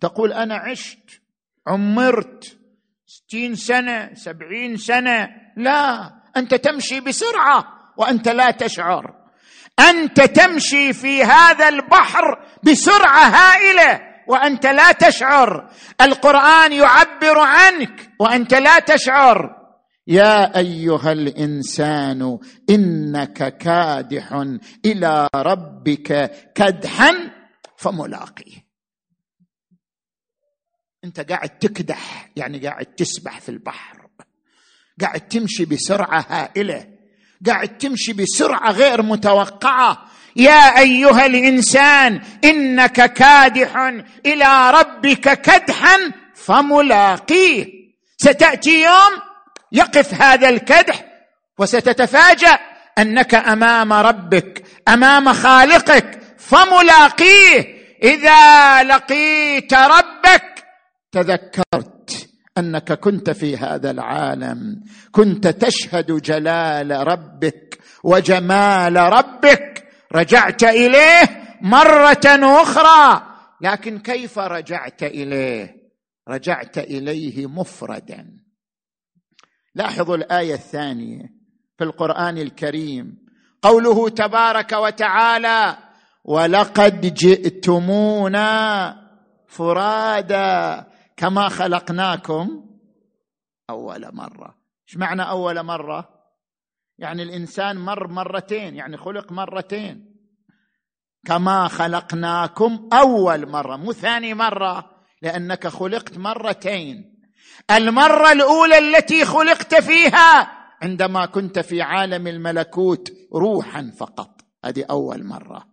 تقول 0.00 0.32
أنا 0.32 0.54
عشت 0.54 1.22
عمرت 1.66 2.58
ستين 3.06 3.54
سنة 3.54 4.14
سبعين 4.14 4.76
سنة. 4.76 5.28
لا. 5.56 6.10
أنت 6.36 6.54
تمشي 6.54 7.00
بسرعة 7.00 7.64
وأنت 7.96 8.28
لا 8.28 8.50
تشعر. 8.50 9.14
أنت 9.80 10.20
تمشي 10.20 10.92
في 10.92 11.24
هذا 11.24 11.68
البحر 11.68 12.38
بسرعة 12.62 13.24
هائلة 13.24 14.00
وأنت 14.28 14.66
لا 14.66 14.92
تشعر. 14.92 15.70
القرآن 16.00 16.72
يعبر 16.72 17.38
عنك 17.38 18.10
وأنت 18.18 18.54
لا 18.54 18.78
تشعر. 18.78 19.62
يا 20.06 20.58
أيها 20.58 21.12
الإنسان 21.12 22.38
إنك 22.70 23.56
كادح 23.56 24.32
إلى 24.84 25.28
ربك 25.34 26.30
كدحا 26.54 27.41
فملاقيه 27.82 28.72
انت 31.04 31.20
قاعد 31.20 31.58
تكدح 31.58 32.30
يعني 32.36 32.58
قاعد 32.58 32.86
تسبح 32.86 33.40
في 33.40 33.48
البحر. 33.48 34.08
قاعد 35.00 35.20
تمشي 35.20 35.64
بسرعة 35.64 36.26
هائلة. 36.28 36.88
قاعد 37.46 37.78
تمشي 37.78 38.12
بسرعة 38.12 38.70
غير 38.70 39.02
متوقعة. 39.02 40.06
يا 40.36 40.78
أيها 40.78 41.26
الإنسان 41.26 42.22
إنك 42.44 43.12
كادح 43.12 43.76
إلى 44.26 44.70
ربك 44.70 45.40
كدحا 45.40 46.12
فملاقيه. 46.34 47.66
ستأتي 48.18 48.82
يوم 48.82 49.22
يقف 49.72 50.22
هذا 50.22 50.48
الكدح 50.48 51.04
وستتفاجأ 51.58 52.58
أنك 52.98 53.34
أمام 53.34 53.92
ربك 53.92 54.64
أمام 54.88 55.32
خالقك 55.32 56.21
فملاقيه 56.52 57.82
إذا 58.02 58.82
لقيت 58.82 59.74
ربك 59.74 60.64
تذكرت 61.12 62.28
أنك 62.58 62.92
كنت 62.92 63.30
في 63.30 63.56
هذا 63.56 63.90
العالم 63.90 64.84
كنت 65.12 65.46
تشهد 65.46 66.12
جلال 66.12 66.90
ربك 66.90 67.78
وجمال 68.04 68.96
ربك 68.96 69.88
رجعت 70.14 70.64
إليه 70.64 71.42
مرة 71.62 72.26
أخرى. 72.62 73.22
لكن 73.60 73.98
كيف 73.98 74.38
رجعت 74.38 75.02
إليه؟ 75.02 75.76
رجعت 76.28 76.78
إليه 76.78 77.46
مفردا. 77.46 78.26
لاحظوا 79.74 80.16
الآية 80.16 80.54
الثانية 80.54 81.22
في 81.78 81.84
القرآن 81.84 82.38
الكريم 82.38 83.18
قوله 83.62 84.08
تبارك 84.08 84.72
وتعالى 84.72 85.91
ولقد 86.24 87.14
جئتمونا 87.14 88.52
فرادا 89.46 90.86
كما 91.16 91.48
خلقناكم 91.48 92.64
أول 93.70 94.14
مرة. 94.14 94.54
إيش 94.88 94.96
معنى 94.96 95.22
أول 95.22 95.62
مرة؟ 95.62 96.08
يعني 96.98 97.22
الإنسان 97.22 97.76
مر 97.76 98.08
مرتين 98.08 98.76
يعني 98.76 98.96
خلق 98.96 99.32
مرتين. 99.32 100.12
كما 101.26 101.68
خلقناكم 101.68 102.88
أول 102.92 103.48
مرة 103.48 103.76
مو 103.76 103.92
ثاني 103.92 104.34
مرة 104.34 104.90
لأنك 105.22 105.66
خلقت 105.66 106.18
مرتين. 106.18 107.22
المرة 107.70 108.32
الأولى 108.32 108.78
التي 108.78 109.24
خلقت 109.24 109.74
فيها 109.74 110.52
عندما 110.82 111.26
كنت 111.26 111.58
في 111.58 111.82
عالم 111.82 112.26
الملكوت 112.26 113.12
روحا 113.34 113.92
فقط. 113.98 114.40
هذه 114.64 114.84
أول 114.90 115.24
مرة. 115.24 115.71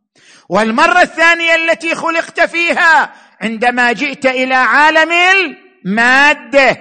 والمرة 0.49 1.01
الثانية 1.01 1.55
التي 1.55 1.95
خلقت 1.95 2.41
فيها 2.41 3.13
عندما 3.41 3.91
جئت 3.91 4.25
إلى 4.25 4.55
عالم 4.55 5.11
المادة 5.11 6.77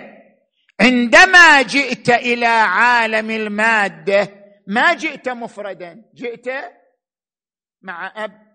عندما 0.81 1.62
جئت 1.62 2.11
إلى 2.11 2.47
عالم 2.47 3.31
المادة 3.31 4.29
ما 4.67 4.95
جئت 4.95 5.29
مفردا 5.29 6.05
جئت 6.14 6.49
مع 7.83 8.25
أب 8.25 8.55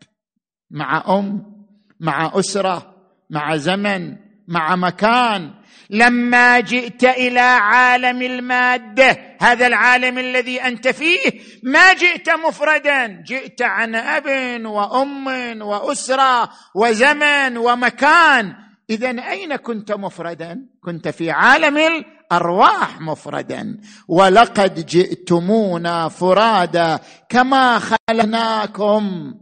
مع 0.72 1.04
أم 1.20 1.54
مع 2.00 2.32
أسرة 2.34 2.96
مع 3.30 3.56
زمن 3.56 4.18
مع 4.48 4.76
مكان 4.76 5.54
لما 5.94 6.60
جئت 6.60 7.04
إلى 7.04 7.40
عالم 7.40 8.22
المادة 8.22 9.18
هذا 9.42 9.68
العالم 9.68 10.18
الذي 10.18 10.62
أنت 10.62 10.88
فيه 10.88 11.42
ما 11.64 11.94
جئت 11.94 12.30
مفردا 12.30 13.24
جئت 13.28 13.62
عن 13.62 13.96
أب 13.96 14.26
وأم 14.66 15.28
وأسرة 15.62 16.50
وزمن 16.76 17.58
ومكان. 17.58 18.54
اذا 18.90 19.10
أين 19.10 19.56
كنت 19.56 19.92
مفردا؟ 19.92 20.58
كنت 20.84 21.08
في 21.08 21.32
عالم 21.32 21.78
الأرواح 21.78 23.02
مفردا. 23.02 23.78
ولقد 24.08 24.86
جئتمونا 24.86 26.10
فرادا 26.10 27.00
كما 27.30 27.80
خلقناكم. 27.80 29.34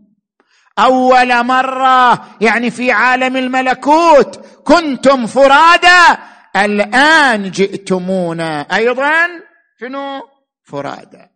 أول 0.79 1.45
مرة 1.45 2.25
يعني 2.41 2.71
في 2.71 2.91
عالم 2.91 3.37
الملكوت 3.37 4.45
كنتم 4.63 5.25
فرادى 5.27 6.17
الآن 6.55 7.51
جئتمونا 7.51 8.61
أيضا 8.61 9.27
شنو؟ 9.79 10.21
فرادى 10.63 11.27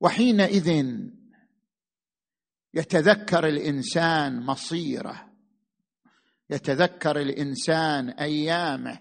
وحينئذ 0.00 0.86
يتذكر 2.74 3.48
الإنسان 3.48 4.40
مصيره 4.40 5.32
يتذكر 6.50 7.20
الإنسان 7.20 8.08
أيامه 8.08 9.00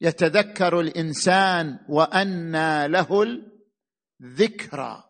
يتذكر 0.00 0.80
الإنسان 0.80 1.78
وأنى 1.88 2.88
له 2.88 3.42
الذكرى 4.20 5.04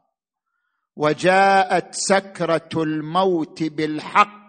وجاءت 0.96 1.94
سكرة 1.94 2.82
الموت 2.82 3.62
بالحق 3.62 4.39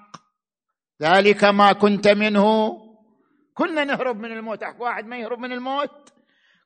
ذلك 1.01 1.43
ما 1.43 1.73
كنت 1.73 2.07
منه. 2.07 2.77
كنا 3.53 3.83
نهرب 3.83 4.19
من 4.19 4.31
الموت. 4.31 4.63
أحكي 4.63 4.77
واحد 4.79 5.05
ما 5.05 5.17
يهرب 5.17 5.39
من 5.39 5.51
الموت. 5.51 6.09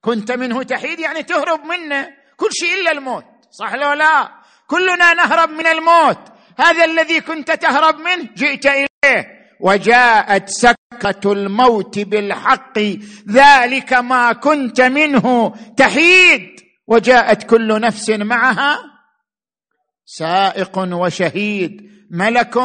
كنت 0.02 0.32
منه 0.32 0.64
تحيد 0.64 1.00
يعني 1.00 1.24
تهرب 1.24 1.60
منه. 1.66 2.08
كل 2.38 2.48
شيء 2.52 2.82
إلا 2.82 2.92
الموت. 2.92 3.26
صح 3.52 3.74
لو 3.74 3.94
لا؟ 3.94 4.32
كلنا 4.68 5.14
نهرب 5.14 5.50
من 5.50 5.68
الموت. 5.68 6.20
هذا 6.60 6.86
الذي 6.86 7.22
كنت 7.22 7.52
تهرب 7.52 7.96
منه 8.00 8.30
جئت 8.36 8.66
إليه. 8.66 9.36
وجاءت 9.60 10.50
سكة 10.50 11.32
الموت 11.32 12.00
بالحق. 12.00 12.80
ذلك 13.30 13.94
ما 13.94 14.34
كنت 14.34 14.82
منه. 14.82 15.56
تحيد. 15.78 16.60
وجاءت 16.88 17.44
كل 17.44 17.82
نفس 17.82 18.10
معها. 18.10 18.80
سائق 20.06 20.78
وشهيد. 20.78 21.92
ملك 22.12 22.58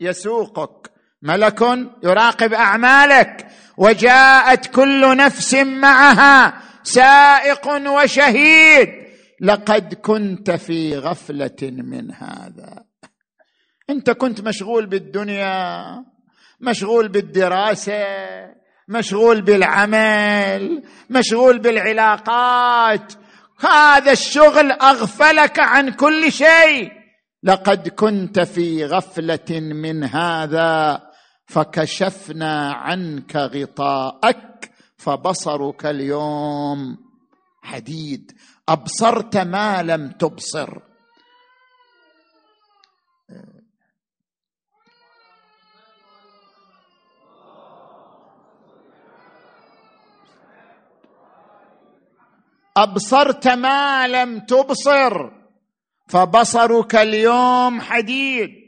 يسوقك. 0.00 0.97
ملك 1.22 1.62
يراقب 2.04 2.52
أعمالك 2.52 3.46
وجاءت 3.76 4.66
كل 4.66 5.16
نفس 5.16 5.54
معها 5.54 6.62
سائق 6.82 7.68
وشهيد. 7.90 8.88
لقد 9.40 9.94
كنت 9.94 10.50
في 10.50 10.98
غفلة 10.98 11.56
من 11.62 12.14
هذا. 12.14 12.84
انت 13.90 14.10
كنت 14.10 14.40
مشغول 14.40 14.86
بالدنيا 14.86 15.84
مشغول 16.60 17.08
بالدراسة 17.08 18.04
مشغول 18.88 19.42
بالعمل 19.42 20.82
مشغول 21.10 21.58
بالعلاقات. 21.58 23.12
هذا 23.60 24.12
الشغل 24.12 24.72
أغفلك 24.72 25.58
عن 25.58 25.90
كل 25.90 26.32
شيء. 26.32 26.92
لقد 27.42 27.88
كنت 27.88 28.40
في 28.40 28.84
غفلة 28.84 29.60
من 29.60 30.04
هذا. 30.04 31.07
فكشفنا 31.48 32.72
عنك 32.72 33.36
غطاءك 33.36 34.70
فبصرك 34.96 35.86
اليوم 35.86 36.98
حديد. 37.62 38.32
أبصرت 38.68 39.36
ما 39.36 39.82
لم 39.82 40.10
تبصر. 40.10 40.78
أبصرت 52.76 53.48
ما 53.48 54.08
لم 54.08 54.40
تبصر 54.40 55.30
فبصرك 56.08 56.94
اليوم 56.96 57.80
حديد. 57.80 58.67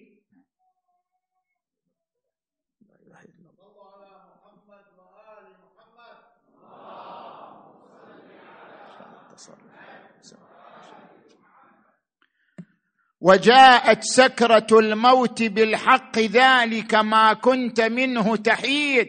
وجاءت 13.21 14.03
سكرة 14.03 14.67
الموت 14.79 15.43
بالحق 15.43 16.19
ذلك 16.19 16.95
ما 16.95 17.33
كنت 17.33 17.81
منه 17.81 18.37
تحيد. 18.37 19.07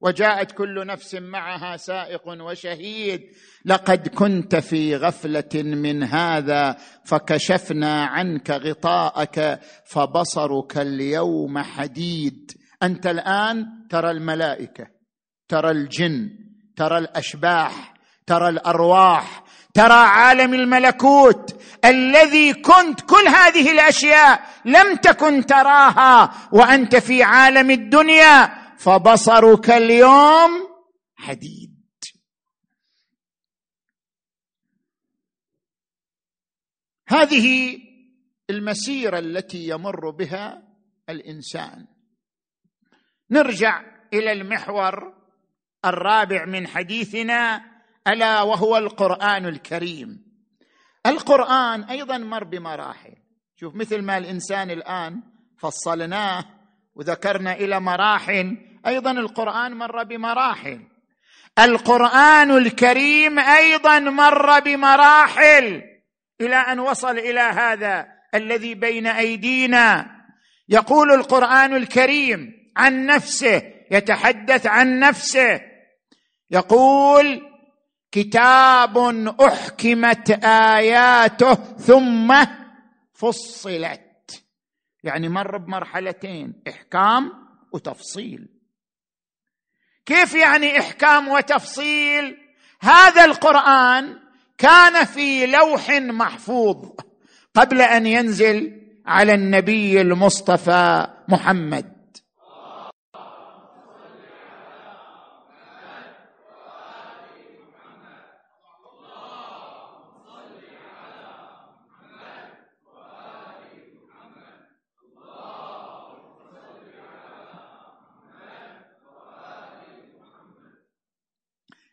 وجاءت 0.00 0.52
كل 0.52 0.86
نفس 0.86 1.14
معها 1.14 1.76
سائق 1.76 2.28
وشهيد. 2.28 3.20
لقد 3.64 4.08
كنت 4.08 4.56
في 4.56 4.96
غفلة 4.96 5.62
من 5.62 6.02
هذا 6.02 6.76
فكشفنا 7.04 8.04
عنك 8.04 8.50
غطاءك 8.50 9.60
فبصرك 9.86 10.78
اليوم 10.78 11.58
حديد. 11.58 12.52
أنت 12.82 13.06
الآن 13.06 13.66
ترى 13.90 14.10
الملائكة 14.10 14.86
ترى 15.48 15.70
الجن 15.70 16.30
ترى 16.76 16.98
الأشباح 16.98 17.94
ترى 18.26 18.48
الأرواح 18.48 19.44
ترى 19.74 19.92
عالم 19.92 20.54
الملكوت. 20.54 21.57
الذي 21.84 22.54
كنت 22.54 23.00
كل 23.00 23.28
هذه 23.28 23.72
الأشياء 23.72 24.40
لم 24.64 24.96
تكن 24.96 25.46
تراها 25.46 26.48
وأنت 26.52 26.96
في 26.96 27.22
عالم 27.22 27.70
الدنيا 27.70 28.46
فبصرك 28.78 29.70
اليوم 29.70 30.50
حديد. 31.16 31.78
هذه 37.08 37.78
المسيرة 38.50 39.18
التي 39.18 39.68
يمر 39.68 40.10
بها 40.10 40.62
الإنسان. 41.08 41.86
نرجع 43.30 43.82
إلى 44.14 44.32
المحور 44.32 45.14
الرابع 45.84 46.44
من 46.44 46.66
حديثنا 46.66 47.64
ألا 48.08 48.42
وهو 48.42 48.76
القرآن 48.76 49.46
الكريم. 49.46 50.27
القرآن 51.08 51.82
أيضا 51.82 52.18
مر 52.18 52.44
بمراحل. 52.44 53.14
شوف 53.56 53.74
مثل 53.74 54.02
ما 54.02 54.18
الإنسان 54.18 54.70
الآن 54.70 55.22
فصلناه 55.58 56.44
وذكرنا 56.94 57.52
إلى 57.52 57.80
مراحل 57.80 58.56
أيضا 58.86 59.10
القرآن 59.10 59.72
مر 59.72 60.02
بمراحل. 60.02 60.80
القرآن 61.58 62.50
الكريم 62.50 63.38
أيضا 63.38 63.98
مر 63.98 64.60
بمراحل. 64.60 65.82
إلى 66.40 66.56
أن 66.56 66.78
وصل 66.78 67.18
إلى 67.18 67.40
هذا 67.40 68.06
الذي 68.34 68.74
بين 68.74 69.06
أيدينا. 69.06 70.06
يقول 70.68 71.12
القرآن 71.12 71.76
الكريم 71.76 72.52
عن 72.76 73.06
نفسه 73.06 73.62
يتحدث 73.90 74.66
عن 74.66 74.98
نفسه. 74.98 75.60
يقول 76.50 77.47
كتاب 78.12 78.98
أحكمت 79.40 80.30
آياته 80.44 81.54
ثم 81.54 82.44
فصلت. 83.12 84.44
يعني 85.04 85.28
مر 85.28 85.56
بمرحلتين 85.56 86.62
إحكام 86.68 87.32
وتفصيل. 87.72 88.48
كيف 90.06 90.34
يعني 90.34 90.78
إحكام 90.78 91.28
وتفصيل؟ 91.28 92.36
هذا 92.80 93.24
القرآن 93.24 94.18
كان 94.58 95.04
في 95.04 95.46
لوح 95.46 95.90
محفوظ 95.90 96.90
قبل 97.54 97.80
أن 97.80 98.06
ينزل 98.06 98.82
على 99.06 99.34
النبي 99.34 100.00
المصطفى 100.00 101.06
محمد. 101.28 101.97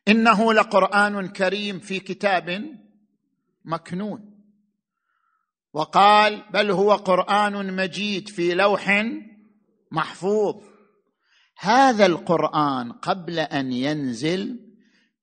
إنه 0.07 0.53
لقرآن 0.53 1.27
كريم 1.27 1.79
في 1.79 1.99
كتاب 1.99 2.75
مكنون. 3.65 4.35
وقال 5.73 6.43
بل 6.53 6.71
هو 6.71 6.91
قرآن 6.93 7.75
مجيد 7.75 8.29
في 8.29 8.53
لوح 8.53 9.05
محفوظ. 9.91 10.55
هذا 11.59 12.05
القرآن 12.05 12.91
قبل 12.91 13.39
أن 13.39 13.71
ينزل 13.71 14.59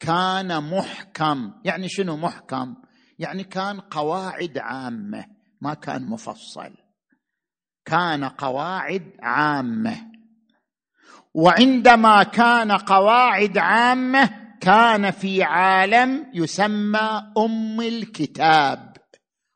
كان 0.00 0.70
محكم. 0.70 1.52
يعني 1.64 1.88
شنو 1.88 2.16
محكم؟ 2.16 2.74
يعني 3.18 3.44
كان 3.44 3.80
قواعد 3.80 4.58
عامة 4.58 5.24
ما 5.60 5.74
كان 5.74 6.06
مفصل. 6.06 6.74
كان 7.84 8.24
قواعد 8.24 9.12
عامة. 9.20 10.12
وعندما 11.34 12.22
كان 12.22 12.72
قواعد 12.72 13.58
عامة 13.58 14.41
كان 14.62 15.10
في 15.10 15.42
عالم 15.42 16.26
يسمى 16.34 17.22
أم 17.38 17.80
الكتاب 17.80 18.96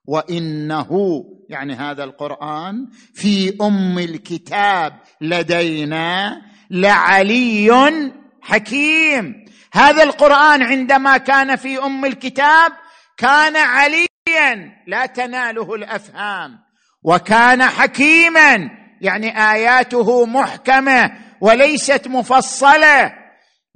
وإنه 0.04 1.22
يعني 1.48 1.74
هذا 1.74 2.04
القرآن 2.04 2.86
في 3.14 3.56
أم 3.62 3.98
الكتاب 3.98 4.92
لدينا 5.20 6.42
لعلي 6.70 8.02
حكيم. 8.42 9.44
هذا 9.72 10.02
القرآن 10.02 10.62
عندما 10.62 11.16
كان 11.16 11.56
في 11.56 11.78
أم 11.78 12.04
الكتاب 12.04 12.72
كان 13.16 13.56
عليا 13.56 14.72
لا 14.86 15.06
تناله 15.06 15.74
الأفهام 15.74 16.58
وكان 17.02 17.62
حكيما 17.62 18.70
يعني 19.00 19.52
آياته 19.52 20.26
محكمة 20.26 21.12
وليست 21.40 22.08
مفصلة. 22.08 23.25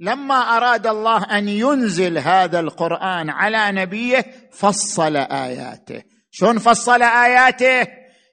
لما 0.01 0.57
أراد 0.57 0.87
الله 0.87 1.23
أن 1.23 1.47
ينزل 1.49 2.17
هذا 2.17 2.59
القرآن 2.59 3.29
على 3.29 3.71
نبيه 3.71 4.25
فصل 4.51 5.15
آياته. 5.15 6.01
شلون 6.31 6.59
فصل 6.59 7.01
آياته؟ 7.01 7.87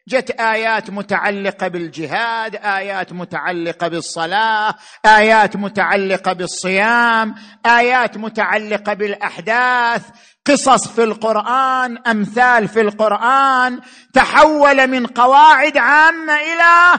جت 0.08 0.30
آيات 0.30 0.90
متعلقة 0.90 1.68
بالجهاد 1.68 2.56
آيات 2.56 3.12
متعلقة 3.12 3.88
بالصلاة 3.88 4.74
آيات 5.06 5.56
متعلقة 5.56 6.32
بالصيام 6.32 7.34
آيات 7.66 8.16
متعلقة 8.16 8.94
بالأحداث. 8.94 10.02
قصص 10.46 10.88
في 10.88 11.04
القرآن 11.04 11.98
أمثال 11.98 12.68
في 12.68 12.80
القرآن. 12.80 13.80
تحول 14.14 14.86
من 14.86 15.06
قواعد 15.06 15.76
عامة 15.76 16.34
إلى 16.34 16.98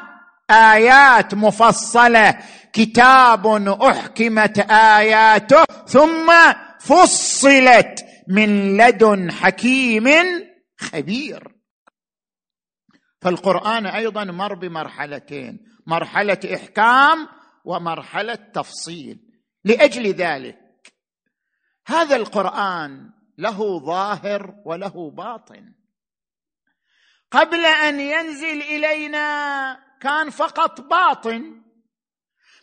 آيات 0.51 1.33
مفصلة. 1.33 2.35
كتاب 2.73 3.47
أحكمت 3.81 4.59
آياته 4.71 5.63
ثم 5.87 6.33
فصلت 6.79 8.05
من 8.27 8.77
لدن 8.77 9.31
حكيم 9.31 10.07
خبير. 10.77 11.55
فالقرآن 13.21 13.85
أيضا 13.85 14.23
مر 14.23 14.53
بمرحلتين 14.53 15.59
مرحلة 15.87 16.39
إحكام 16.53 17.27
ومرحلة 17.65 18.35
تفصيل. 18.53 19.19
لأجل 19.63 20.07
ذلك 20.07 20.59
هذا 21.87 22.15
القرآن 22.15 23.09
له 23.37 23.79
ظاهر 23.79 24.55
وله 24.65 25.11
باطن. 25.11 25.73
قبل 27.31 27.65
أن 27.65 27.99
ينزل 27.99 28.61
إلينا 28.61 29.79
كان 30.01 30.29
فقط 30.29 30.81
باطن. 30.81 31.58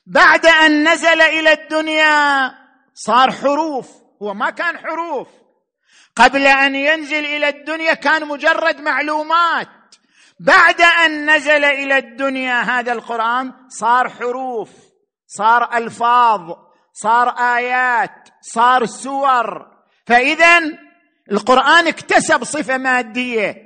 بعد 0.07 0.47
أن 0.47 0.88
نزل 0.92 1.21
إلى 1.23 1.53
الدنيا 1.53 2.53
صار 2.95 3.33
حروف 3.33 3.88
هو 4.23 4.35
ما 4.35 4.51
كان 4.51 4.79
حروف. 4.79 5.29
قبل 6.16 6.47
أن 6.47 6.75
ينزل 6.75 7.25
إلى 7.25 7.49
الدنيا 7.49 7.95
كان 7.95 8.29
مجرد 8.29 8.81
معلومات. 8.81 9.69
بعد 10.40 10.81
أن 10.81 11.31
نزل 11.31 11.64
إلى 11.64 11.99
الدنيا 11.99 12.61
هذا 12.62 12.92
القرآن 12.92 13.53
صار 13.69 14.09
حروف 14.09 14.71
صار 15.27 15.77
ألفاظ 15.77 16.53
صار 16.92 17.29
آيات 17.29 18.29
صار 18.40 18.87
سور. 18.87 19.66
فاذا 20.07 20.59
القرآن 21.33 21.87
اكتسب 21.87 22.45
صفة 22.45 22.79
مادية. 22.79 23.57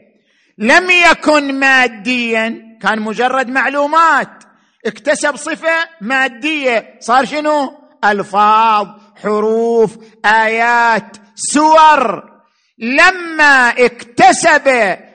لم 0.58 0.90
يكن 0.90 1.60
ماديا 1.60 2.78
كان 2.82 3.00
مجرد 3.00 3.48
معلومات. 3.48 4.49
اكتسب 4.86 5.36
صفة 5.36 5.88
مادية. 6.00 6.98
صار 7.00 7.24
شنو؟ 7.24 7.72
ألفاظ 8.04 8.88
حروف 9.22 9.98
آيات 10.24 11.16
سور. 11.34 12.30
لما 12.78 13.68
اكتسب 13.68 14.68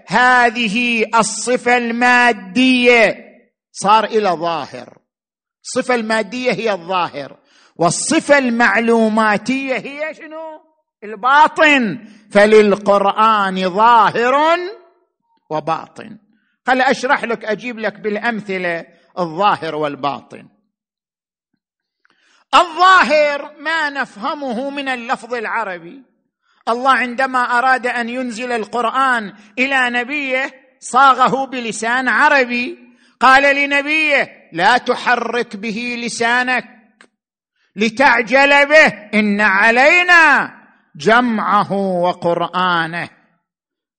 هذه 0.07 1.05
الصفة 1.15 1.77
المادية 1.77 3.15
صار 3.71 4.03
إلى 4.03 4.29
ظاهر. 4.29 4.97
الصفة 5.63 5.95
المادية 5.95 6.51
هي 6.51 6.71
الظاهر. 6.71 7.37
والصفة 7.75 8.37
المعلوماتية 8.37 9.75
هي 9.75 10.13
شنو؟ 10.13 10.61
الباطن. 11.03 11.99
فللقرآن 12.31 13.69
ظاهر 13.69 14.57
وباطن. 15.49 16.17
خل 16.67 16.81
أشرح 16.81 17.23
لك 17.23 17.45
أجيب 17.45 17.79
لك 17.79 17.99
بالأمثلة. 17.99 18.85
الظاهر 19.19 19.75
والباطن. 19.75 20.47
الظاهر 22.55 23.55
ما 23.59 23.89
نفهمه 23.89 24.69
من 24.69 24.87
اللفظ 24.87 25.33
العربي. 25.33 26.03
الله 26.69 26.91
عندما 26.91 27.39
أراد 27.39 27.87
أن 27.87 28.09
ينزل 28.09 28.51
القرآن 28.51 29.33
إلى 29.59 29.89
نبيه 29.89 30.53
صاغه 30.79 31.45
بلسان 31.45 32.07
عربي. 32.07 32.79
قال 33.19 33.55
لنبيه 33.55 34.49
لا 34.53 34.77
تحرك 34.77 35.55
به 35.55 35.95
لسانك 35.99 36.65
لتعجل 37.75 38.65
به. 38.65 38.87
إن 39.13 39.41
علينا 39.41 40.53
جمعه 40.95 41.71
وقرآنه. 41.71 43.09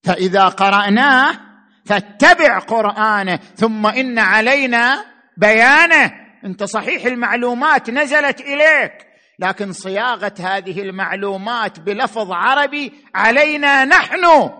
فإذا 0.04 0.48
قرأناه 0.48 1.45
فاتبع 1.86 2.58
قرآنه 2.58 3.36
ثم 3.56 3.86
إن 3.86 4.18
علينا 4.18 5.04
بيانه. 5.36 6.12
أنت 6.44 6.64
صحيح 6.64 7.04
المعلومات 7.04 7.90
نزلت 7.90 8.40
إليك 8.40 8.92
لكن 9.38 9.72
صياغة 9.72 10.34
هذه 10.40 10.82
المعلومات 10.82 11.80
بلفظ 11.80 12.32
عربي 12.32 12.92
علينا 13.14 13.84
نحن. 13.84 14.50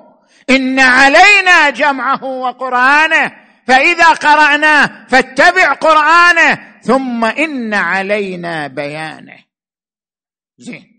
إن 0.51 0.81
علينا 0.81 1.71
جمعه 1.71 2.25
وقرآنه 2.25 3.33
فإذا 3.67 4.09
قراناه 4.09 5.07
فاتبع 5.09 5.73
قرآنه 5.73 6.79
ثم 6.83 7.25
إن 7.25 7.75
علينا 7.75 8.67
بيانه. 8.67 9.39
زين. 10.59 10.97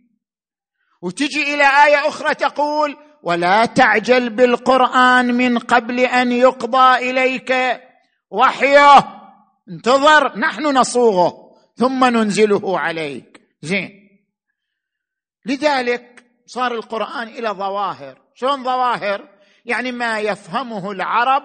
وتجي 1.01 1.53
إلى 1.53 1.63
آية 1.63 2.07
أخرى 2.07 2.35
تقول 2.35 2.97
ولا 3.23 3.65
تعجل 3.65 4.29
بالقرآن 4.29 5.33
من 5.33 5.57
قبل 5.57 5.99
أن 5.99 6.31
يقضى 6.31 7.09
إليك. 7.09 7.53
وحيه. 8.31 8.97
انتظر. 9.69 10.37
نحن 10.39 10.63
نصوغه. 10.63 11.57
ثم 11.75 12.05
ننزله 12.05 12.79
عليك. 12.79 13.41
زين. 13.61 13.91
لذلك 15.45 16.25
صار 16.45 16.71
القرآن 16.71 17.27
إلى 17.27 17.49
ظواهر. 17.49 18.17
شلون 18.35 18.63
ظواهر؟ 18.63 19.27
يعني 19.65 19.91
ما 19.91 20.19
يفهمه 20.19 20.91
العرب 20.91 21.43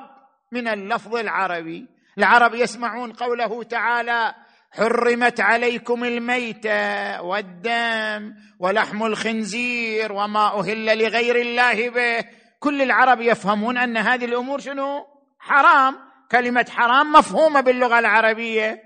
من 0.52 0.68
اللفظ 0.68 1.16
العربي. 1.16 1.86
العرب 2.18 2.54
يسمعون 2.54 3.12
قوله 3.12 3.62
تعالى 3.62 4.34
حرمت 4.72 5.40
عليكم 5.40 6.04
الميتة 6.04 7.22
والدم 7.22 8.34
ولحم 8.58 9.02
الخنزير 9.02 10.12
وما 10.12 10.60
أهل 10.60 10.98
لغير 10.98 11.36
الله 11.36 11.88
به. 11.90 12.24
كل 12.60 12.82
العرب 12.82 13.20
يفهمون 13.20 13.78
أن 13.78 13.96
هذه 13.96 14.24
الأمور 14.24 14.60
شنو؟ 14.60 15.06
حرام. 15.38 15.98
كلمة 16.32 16.66
حرام 16.70 17.12
مفهومة 17.12 17.60
باللغة 17.60 17.98
العربية. 17.98 18.82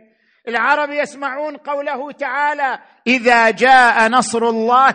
العرب 0.49 0.91
يسمعون 0.91 1.57
قوله 1.57 2.13
تعالى 2.13 2.79
إذا 3.07 3.51
جاء 3.51 4.09
نصر 4.09 4.49
الله 4.49 4.95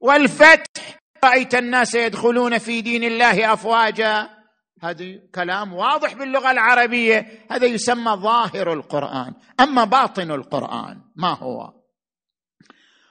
والفتح 0.00 0.82
رأيت 1.24 1.54
الناس 1.54 1.94
يدخلون 1.94 2.58
في 2.58 2.80
دين 2.80 3.04
الله 3.04 3.52
أفواجا. 3.52 4.41
هذا 4.82 5.18
كلام 5.34 5.72
واضح 5.72 6.14
باللغة 6.14 6.50
العربية. 6.50 7.46
هذا 7.50 7.66
يسمى 7.66 8.12
ظاهر 8.12 8.72
القرآن. 8.72 9.34
أما 9.60 9.84
باطن 9.84 10.30
القرآن 10.30 11.00
ما 11.16 11.34
هو؟ 11.34 11.72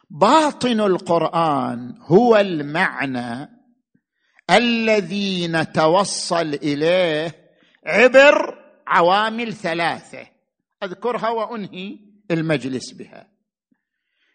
باطن 0.10 0.82
القرآن 0.82 1.96
هو 2.02 2.38
المعنى 2.38 3.50
الذي 4.50 5.48
نتوصل 5.48 6.54
إليه 6.54 7.36
عبر 7.86 8.58
عوامل 8.88 9.54
ثلاثة. 9.54 10.28
أذكرها 10.84 11.30
وأنهي 11.30 12.00
المجلس 12.32 12.92
بها. 12.92 13.28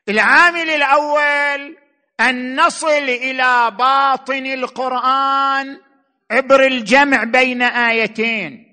العامل 0.08 0.70
الأول 0.70 1.76
أن 2.20 2.60
نصل 2.60 3.08
إلى 3.08 3.70
باطن 3.78 4.46
القرآن 4.46 5.85
عبر 6.30 6.66
الجمع 6.66 7.24
بين 7.24 7.62
آيتين. 7.62 8.66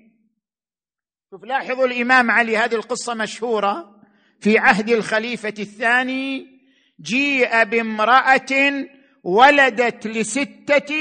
شوف 1.30 1.44
لاحظوا 1.44 1.86
الإمام 1.86 2.30
علي 2.30 2.56
هذه 2.56 2.74
القصة 2.74 3.14
مشهورة 3.14 4.00
في 4.40 4.58
عهد 4.58 4.90
الخليفة 4.90 5.54
الثاني. 5.58 6.54
جيء 7.00 7.64
بامرأة 7.64 8.86
ولدت 9.22 10.06
لستة 10.06 10.94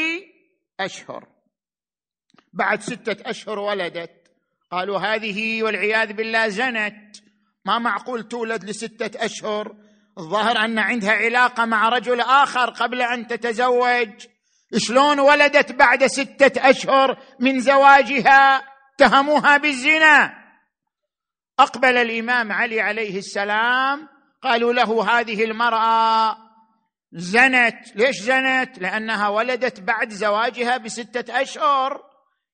أشهر. 0.79 1.27
بعد 2.53 2.81
ستة 2.81 3.29
أشهر 3.29 3.59
ولدت. 3.59 4.31
قالوا 4.71 4.99
هذه 4.99 5.63
والعياذ 5.63 6.13
بالله 6.13 6.47
زنت. 6.47 7.17
ما 7.65 7.79
معقول 7.79 8.27
تولد 8.27 8.63
لستة 8.63 9.25
أشهر؟ 9.25 9.75
الظاهر 10.17 10.57
أن 10.57 10.79
عندها 10.79 11.11
علاقة 11.11 11.65
مع 11.65 11.89
رجل 11.89 12.21
آخر 12.21 12.69
قبل 12.69 13.01
أن 13.01 13.27
تتزوج. 13.27 14.27
شلون 14.77 15.19
ولدت 15.19 15.71
بعد 15.71 16.05
ستة 16.05 16.69
أشهر 16.69 17.17
من 17.39 17.59
زواجها 17.59 18.61
اتهموها 18.95 19.57
بالزنا. 19.57 20.33
أقبل 21.59 21.97
الإمام 21.97 22.51
علي 22.51 22.81
عليه 22.81 23.17
السلام 23.17 24.09
قالوا 24.41 24.73
له 24.73 25.19
هذه 25.19 25.43
المرأة 25.43 26.37
زنت. 27.11 27.95
ليش 27.95 28.15
زنت؟ 28.21 28.79
لأنها 28.79 29.27
ولدت 29.27 29.79
بعد 29.79 30.09
زواجها 30.09 30.77
بستة 30.77 31.41
أشهر. 31.41 32.01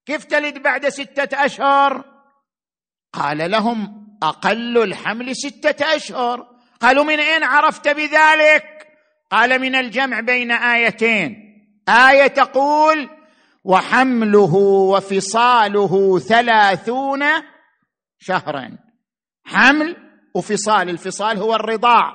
كيف 0.05 0.23
تلد 0.23 0.63
بعد 0.63 0.89
ستة 0.89 1.45
أشهر؟ 1.45 2.05
قال 3.13 3.51
لهم 3.51 4.07
أقل 4.23 4.83
الحمل 4.83 5.35
ستة 5.35 5.95
أشهر. 5.95 6.47
قالوا 6.81 7.03
من 7.03 7.19
أين 7.19 7.43
عرفت 7.43 7.87
بذلك؟ 7.87 8.87
قال 9.31 9.61
من 9.61 9.75
الجمع 9.75 10.19
بين 10.19 10.51
آيتين. 10.51 11.48
آية 11.89 12.27
تقول 12.27 13.09
وحمله 13.63 14.55
وفصاله 14.55 16.19
ثلاثون 16.19 17.23
شهرا. 18.19 18.77
حمل 19.45 19.95
وفصال 20.35 20.89
الفصال 20.89 21.37
هو 21.37 21.55
الرضاع. 21.55 22.13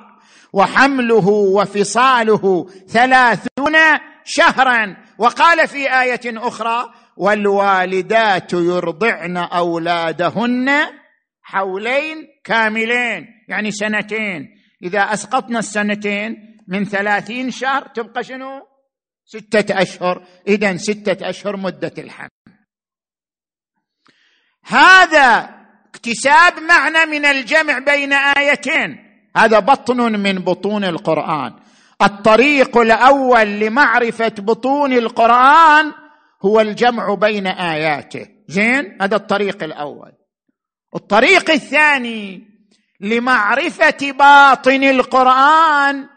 وحمله 0.53 1.27
وفصاله 1.29 2.67
ثلاثون 2.87 3.75
شهرا. 4.23 4.97
وقال 5.17 5.67
في 5.67 6.01
آية 6.01 6.21
أخرى 6.25 6.93
والوالدات 7.17 8.53
يرضعن 8.53 9.37
أولادهن 9.37 10.69
حولين 11.41 12.27
كاملين 12.43 13.27
يعني 13.49 13.71
سنتين. 13.71 14.47
إذا 14.83 14.99
أسقطنا 14.99 15.59
السنتين 15.59 16.35
من 16.67 16.85
ثلاثين 16.85 17.51
شهر 17.51 17.87
تبقى 17.87 18.23
شنو؟ 18.23 18.74
ستة 19.25 19.81
أشهر. 19.81 20.25
اذا 20.47 20.77
ستة 20.77 21.29
أشهر 21.29 21.57
مدة 21.57 21.93
الحمل. 21.97 22.29
هذا 24.65 25.49
اكتساب 25.89 26.59
معنى 26.59 27.05
من 27.05 27.25
الجمع 27.25 27.79
بين 27.79 28.13
آيتين. 28.13 29.05
هذا 29.37 29.59
بطن 29.59 29.97
من 29.97 30.35
بطون 30.39 30.83
القرآن. 30.83 31.53
الطريق 32.01 32.77
الأول 32.77 33.47
لمعرفة 33.59 34.33
بطون 34.37 34.93
القرآن 34.93 35.93
هو 36.45 36.61
الجمع 36.61 37.13
بين 37.13 37.47
آياته. 37.47 38.27
زين؟ 38.47 38.97
هذا 39.01 39.15
الطريق 39.15 39.63
الأول. 39.63 40.11
الطريق 40.95 41.51
الثاني 41.51 42.47
لمعرفة 42.99 44.11
باطن 44.11 44.83
القرآن 44.83 46.09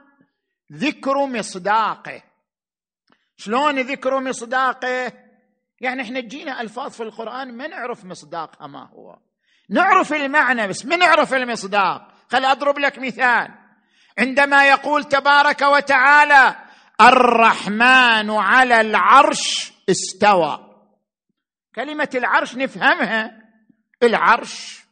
ذكر 0.72 1.26
مصداقه. 1.26 2.27
شلون 3.38 3.78
ذكر 3.78 4.20
مصداقه؟ 4.20 5.12
يعني 5.80 6.02
إحنا 6.02 6.20
تجينا 6.20 6.60
ألفاظ 6.60 6.90
في 6.90 7.02
القرآن 7.02 7.56
ما 7.56 7.66
نعرف 7.66 8.04
مصداقها 8.04 8.66
ما 8.66 8.88
هو. 8.88 9.18
نعرف 9.70 10.12
المعنى 10.12 10.68
بس 10.68 10.86
ما 10.86 10.96
نعرف 10.96 11.34
المصداق. 11.34 12.08
خل 12.30 12.44
أضرب 12.44 12.78
لك 12.78 12.98
مثال. 12.98 13.48
عندما 14.18 14.68
يقول 14.68 15.04
تبارك 15.04 15.62
وتعالى 15.62 16.56
الرحمن 17.00 18.30
على 18.30 18.80
العرش 18.80 19.72
استوى. 19.90 20.58
كلمة 21.74 22.08
العرش 22.14 22.56
نفهمها. 22.56 23.42
العرش 24.02 24.84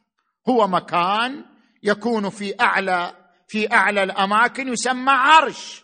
هو 0.49 0.67
مكان 0.67 1.45
يكون 1.83 2.29
في 2.29 2.53
أعلى 2.61 3.13
في 3.47 3.73
أعلى 3.73 4.03
الأماكن 4.03 4.67
يسمى 4.67 5.11
عرش. 5.11 5.83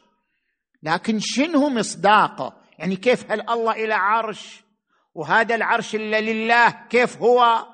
لكن 0.84 1.20
شنو 1.20 1.70
مصداقه 1.70 2.54
يعني 2.80 2.96
كيف 2.96 3.32
هل 3.32 3.50
الله 3.50 3.72
إلى 3.72 3.94
عرش؟ 3.94 4.64
وهذا 5.16 5.56
العرش 5.56 5.96
الا 5.96 6.22
لله 6.22 6.70
كيف 6.90 7.18
هو؟ 7.18 7.66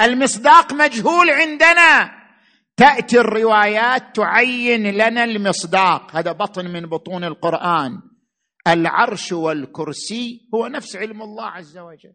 المصداق 0.00 0.72
مجهول 0.72 1.30
عندنا. 1.30 2.10
تأتي 2.76 3.20
الروايات 3.20 4.16
تعين 4.16 4.90
لنا 4.90 5.24
المصداق. 5.24 6.16
هذا 6.16 6.32
بطن 6.32 6.70
من 6.70 6.86
بطون 6.86 7.24
القرآن. 7.24 8.02
العرش 8.66 9.32
والكرسي 9.32 10.48
هو 10.54 10.66
نفس 10.66 10.96
علم 10.96 11.22
الله 11.22 11.46
عز 11.46 11.78
وجل. 11.78 12.12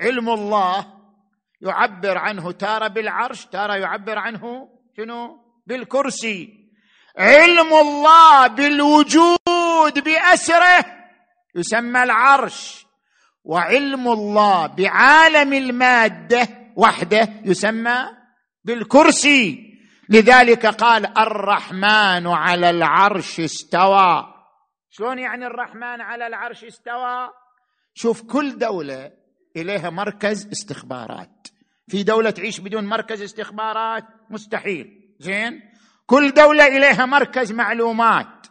علم 0.00 0.30
الله 0.30 0.86
يعبر 1.60 2.18
عنه 2.18 2.52
تاره 2.52 2.88
بالعرش 2.88 3.44
تاره 3.46 3.74
يعبر 3.74 4.18
عنه 4.18 4.68
شنو؟ 4.96 5.36
بالكرسي. 5.66 6.48
علم 7.18 7.74
الله 7.74 8.46
بالوجود. 8.46 9.53
بأسره 9.82 10.84
يسمى 11.54 12.02
العرش 12.02 12.86
وعلم 13.44 14.08
الله 14.08 14.66
بعالم 14.66 15.52
المادة 15.52 16.48
وحده 16.76 17.28
يسمى 17.44 18.06
بالكرسي. 18.64 19.74
لذلك 20.08 20.66
قال 20.66 21.18
الرحمن 21.18 22.26
على 22.26 22.70
العرش 22.70 23.40
استوى. 23.40 24.34
شلون 24.90 25.18
يعني 25.18 25.46
الرحمن 25.46 26.00
على 26.00 26.26
العرش 26.26 26.64
استوى؟ 26.64 27.28
شوف 27.94 28.22
كل 28.22 28.58
دولة 28.58 29.12
إليها 29.56 29.90
مركز 29.90 30.48
استخبارات. 30.52 31.48
في 31.88 32.02
دولة 32.02 32.30
تعيش 32.30 32.60
بدون 32.60 32.84
مركز 32.84 33.22
استخبارات؟ 33.22 34.04
مستحيل. 34.30 35.16
زين؟ 35.20 35.60
كل 36.06 36.30
دولة 36.30 36.66
إليها 36.66 37.06
مركز 37.06 37.52
معلومات. 37.52 38.43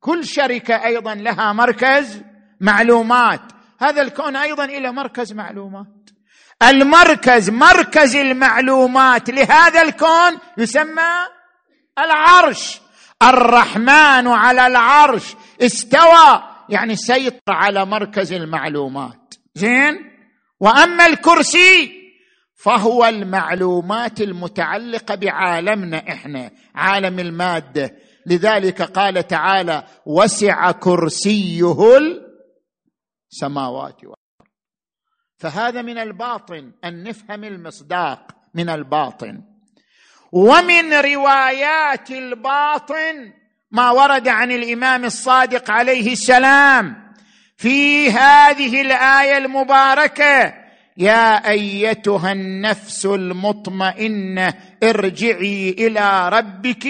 كل 0.00 0.24
شركة 0.24 0.84
أيضا 0.84 1.14
لها 1.14 1.52
مركز 1.52 2.22
معلومات. 2.60 3.40
هذا 3.80 4.02
الكون 4.02 4.36
أيضا 4.36 4.66
له 4.66 4.90
مركز 4.90 5.32
معلومات. 5.32 5.86
المركز 6.62 7.50
مركز 7.50 8.16
المعلومات 8.16 9.30
لهذا 9.30 9.82
الكون 9.82 10.38
يسمى 10.58 11.12
العرش. 11.98 12.80
الرحمن 13.22 14.28
على 14.28 14.66
العرش 14.66 15.36
استوى 15.62 16.42
يعني 16.68 16.96
سيطر 16.96 17.52
على 17.52 17.86
مركز 17.86 18.32
المعلومات. 18.32 19.34
زين؟ 19.54 20.10
وأما 20.60 21.06
الكرسي 21.06 21.98
فهو 22.54 23.06
المعلومات 23.06 24.20
المتعلقة 24.20 25.14
بعالمنا 25.14 25.98
إحنا 26.08 26.50
عالم 26.74 27.18
المادة. 27.18 27.96
لذلك 28.28 28.82
قال 28.82 29.26
تعالى 29.26 29.84
وسع 30.06 30.70
كرسيه 30.70 31.98
السماوات 33.32 33.96
والأرض. 33.96 34.18
فهذا 35.38 35.82
من 35.82 35.98
الباطن 35.98 36.72
أن 36.84 37.02
نفهم 37.02 37.44
المصداق 37.44 38.20
من 38.54 38.68
الباطن. 38.68 39.42
ومن 40.32 40.92
روايات 40.92 42.10
الباطن 42.10 43.32
ما 43.70 43.90
ورد 43.90 44.28
عن 44.28 44.50
الإمام 44.50 45.04
الصادق 45.04 45.70
عليه 45.70 46.12
السلام 46.12 47.14
في 47.56 48.10
هذه 48.10 48.80
الآية 48.80 49.38
المباركة 49.38 50.54
يا 50.96 51.50
أيتها 51.50 52.32
النفس 52.32 53.06
المطمئنة 53.06 54.54
ارجعي 54.82 55.70
إلى 55.70 56.28
ربك 56.28 56.86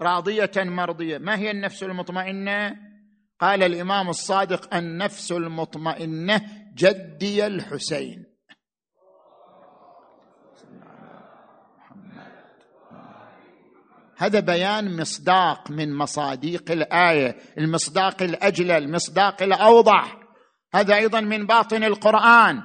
راضية 0.00 0.50
مرضية. 0.56 1.18
ما 1.18 1.38
هي 1.38 1.50
النفس 1.50 1.82
المطمئنة؟ 1.82 2.76
قال 3.40 3.62
الإمام 3.62 4.08
الصادق 4.08 4.74
النفس 4.74 5.32
المطمئنة 5.32 6.40
جدي 6.74 7.46
الحسين. 7.46 8.24
هذا 14.16 14.40
بيان 14.40 15.00
مصداق 15.00 15.70
من 15.70 15.94
مصاديق 15.94 16.70
الآية. 16.70 17.36
المصداق 17.58 18.22
الاجلى 18.22 18.78
المصداق 18.78 19.42
الأوضح. 19.42 20.16
هذا 20.74 20.94
أيضا 20.94 21.20
من 21.20 21.46
باطن 21.46 21.84
القرآن. 21.84 22.62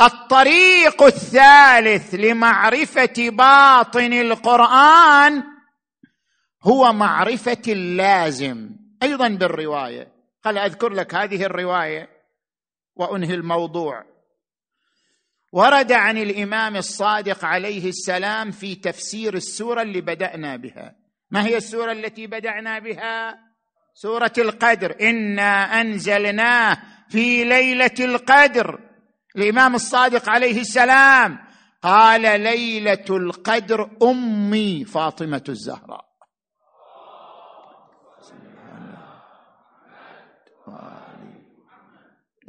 الطريق 0.00 1.02
الثالث 1.02 2.14
لمعرفة 2.14 3.30
باطن 3.30 4.12
القرآن 4.12 5.42
هو 6.64 6.92
معرفة 6.92 7.62
اللازم. 7.68 8.70
أيضا 9.02 9.28
بالرواية. 9.28 10.12
قال 10.44 10.58
أذكر 10.58 10.88
لك 10.88 11.14
هذه 11.14 11.44
الرواية 11.44 12.08
وأنهي 12.96 13.34
الموضوع. 13.34 14.04
ورد 15.52 15.92
عن 15.92 16.18
الإمام 16.18 16.76
الصادق 16.76 17.44
عليه 17.44 17.88
السلام 17.88 18.50
في 18.50 18.74
تفسير 18.74 19.34
السورة 19.34 19.82
اللي 19.82 20.00
بدأنا 20.00 20.56
بها. 20.56 20.94
ما 21.30 21.46
هي 21.46 21.56
السورة 21.56 21.92
التي 21.92 22.26
بدأنا 22.26 22.78
بها؟ 22.78 23.38
سورة 23.94 24.32
القدر. 24.38 24.96
إنا 25.00 25.80
أنزلناه 25.80 26.82
في 27.08 27.44
ليلة 27.44 27.94
القدر. 28.00 28.80
الإمام 29.36 29.74
الصادق 29.74 30.28
عليه 30.28 30.60
السلام 30.60 31.38
قال 31.82 32.40
ليلة 32.40 33.04
القدر 33.10 33.90
أمي 34.02 34.84
فاطمة 34.84 35.44
الزهراء. 35.48 36.09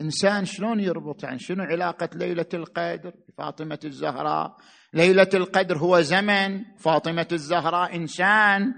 انسان 0.01 0.45
شلون 0.45 0.79
يربط؟ 0.79 1.23
يعني 1.23 1.39
شنو 1.39 1.63
علاقة 1.63 2.09
ليلة 2.15 2.45
القدر 2.53 3.13
بفاطمة 3.29 3.79
الزهراء؟ 3.85 4.55
ليلة 4.93 5.29
القدر 5.33 5.77
هو 5.77 6.01
زمن 6.01 6.61
فاطمة 6.79 7.27
الزهراء. 7.31 7.95
إنسان 7.95 8.73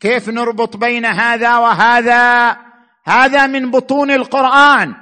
كيف 0.00 0.28
نربط 0.28 0.76
بين 0.76 1.04
هذا 1.04 1.58
وهذا؟ 1.58 2.56
هذا 3.04 3.46
من 3.46 3.70
بطون 3.70 4.10
القرآن. 4.10 4.94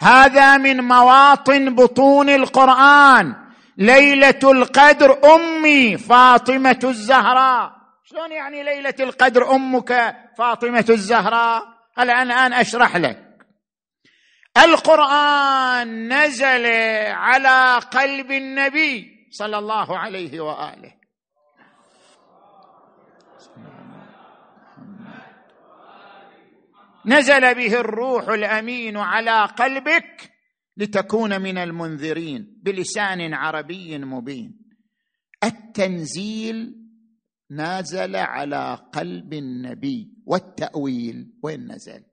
هذا 0.00 0.56
من 0.56 0.80
مواطن 0.80 1.74
بطون 1.74 2.28
القرآن. 2.28 3.34
ليلة 3.78 4.40
القدر 4.44 5.18
أمي 5.34 5.96
فاطمة 5.96 6.80
الزهراء. 6.84 7.72
شلون 8.04 8.32
يعني 8.32 8.62
ليلة 8.62 8.94
القدر 9.00 9.54
أمك 9.54 10.14
فاطمة 10.38 10.84
الزهراء؟ 10.90 11.62
الان 11.98 12.26
الان 12.26 12.52
أشرح 12.52 12.96
لك. 12.96 13.27
القرآن 14.64 16.12
نزل 16.12 16.66
على 17.12 17.78
قلب 17.78 18.30
النبي 18.30 19.28
صلى 19.30 19.58
الله 19.58 19.98
عليه 19.98 20.40
وآله. 20.40 20.98
نزل 27.06 27.54
به 27.54 27.80
الروح 27.80 28.28
الأمين 28.28 28.96
على 28.96 29.44
قلبك 29.44 30.32
لتكون 30.76 31.40
من 31.40 31.58
المنذرين 31.58 32.60
بلسان 32.62 33.34
عربي 33.34 33.98
مبين. 33.98 34.58
التنزيل 35.44 36.74
نازل 37.50 38.16
على 38.16 38.78
قلب 38.92 39.32
النبي 39.32 40.12
والتأويل 40.26 41.32
وين 41.42 41.72
نزل؟ 41.72 42.07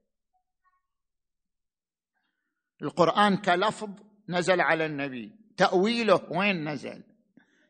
القرآن 2.82 3.36
كلفظ 3.36 3.90
نزل 4.28 4.60
على 4.60 4.86
النبي. 4.86 5.32
تأويله 5.56 6.20
وين 6.30 6.68
نزل؟ 6.68 7.02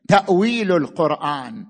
تأويل 0.07 0.71
القرآن. 0.71 1.67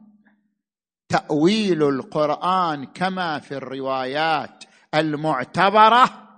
تأويل 1.10 1.84
القرآن 1.84 2.86
كما 2.86 3.40
في 3.40 3.58
الروايات 3.58 4.64
المعتبرة 4.94 6.30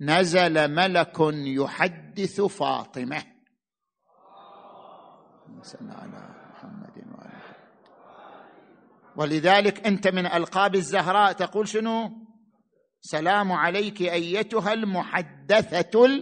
نزل 0.00 0.68
ملك 0.74 1.16
يحدث 1.32 2.40
فاطمة. 2.40 3.24
على 5.88 6.28
محمد. 6.52 6.92
ولذلك 9.16 9.86
أنت 9.86 10.08
من 10.08 10.26
ألقاب 10.26 10.74
الزهراء 10.74 11.32
تقول 11.32 11.68
شنو؟ 11.68 12.21
سلام 13.04 13.52
عليك 13.52 14.02
أيتها 14.02 14.72
المحدثة 14.72 16.20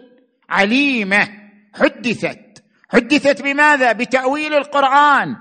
العليمة. 0.50 1.28
حدثت. 1.74 2.62
حدثت 2.92 3.42
بماذا؟ 3.42 3.92
بتأويل 3.92 4.54
القرآن. 4.54 5.36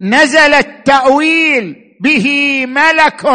نزل 0.00 0.54
التأويل 0.54 1.96
به 2.00 2.26
ملك 2.66 3.26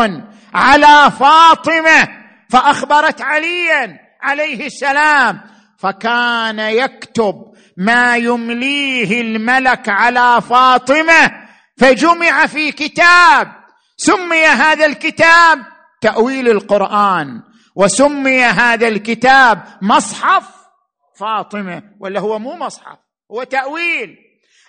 على 0.54 1.12
فاطمة 1.12 2.08
فأخبرت 2.50 3.22
عليا 3.22 4.00
عليه 4.22 4.66
السلام. 4.66 5.42
فكان 5.78 6.60
يكتب 6.60 7.36
ما 7.78 8.18
يمليه 8.18 9.22
الملك 9.22 9.90
على 9.90 10.42
فاطمة 10.42 11.32
فجمع 11.78 12.46
في 12.46 12.72
كتاب. 12.72 13.52
سمي 13.98 14.46
هذا 14.46 14.86
الكتاب 14.86 15.73
تأويل 16.04 16.50
القرآن 16.50 17.42
وسمي 17.76 18.44
هذا 18.44 18.88
الكتاب 18.88 19.64
مصحف 19.82 20.44
فاطمة 21.20 21.84
ولا 22.00 22.20
هو 22.20 22.40
مو 22.40 22.56
مصحف 22.56 22.98
هو 23.32 23.44
تأويل. 23.44 24.18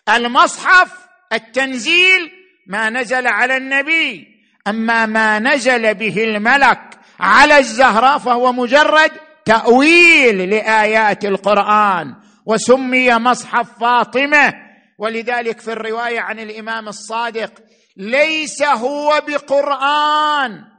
المصحف 0.09 0.93
التنزيل 1.33 2.31
ما 2.67 2.91
نزل 2.91 3.27
على 3.27 3.57
النبي 3.57 4.27
أما 4.67 5.07
ما 5.07 5.39
نزل 5.39 5.95
به 5.95 6.25
الملك 6.25 6.99
على 7.21 7.59
الزهراء 7.59 8.19
فهو 8.19 8.53
مجرد 8.53 9.11
تأويل 9.45 10.51
لآيات 10.51 11.25
القرآن 11.25 12.15
وسمي 12.47 13.15
مصحف 13.15 13.79
فاطمة. 13.81 14.55
ولذلك 14.99 15.61
في 15.61 15.73
الرواية 15.73 16.21
عن 16.21 16.39
الإمام 16.39 16.89
الصادق 16.89 17.53
ليس 17.97 18.63
هو 18.63 19.23
بقرآن. 19.29 20.74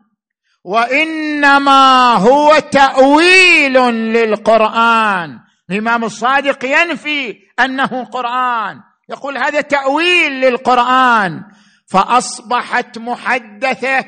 وإنما 0.65 2.13
هو 2.13 2.59
تأويل 2.59 3.73
للقرآن. 4.13 5.39
الإمام 5.69 6.03
الصادق 6.03 6.65
ينفي 6.65 7.37
أنه 7.59 8.03
قرآن. 8.03 8.81
يقول 9.09 9.37
هذا 9.37 9.61
تأويل 9.61 10.31
للقرآن. 10.31 11.41
فأصبحت 11.87 12.97
محدثة 12.97 14.05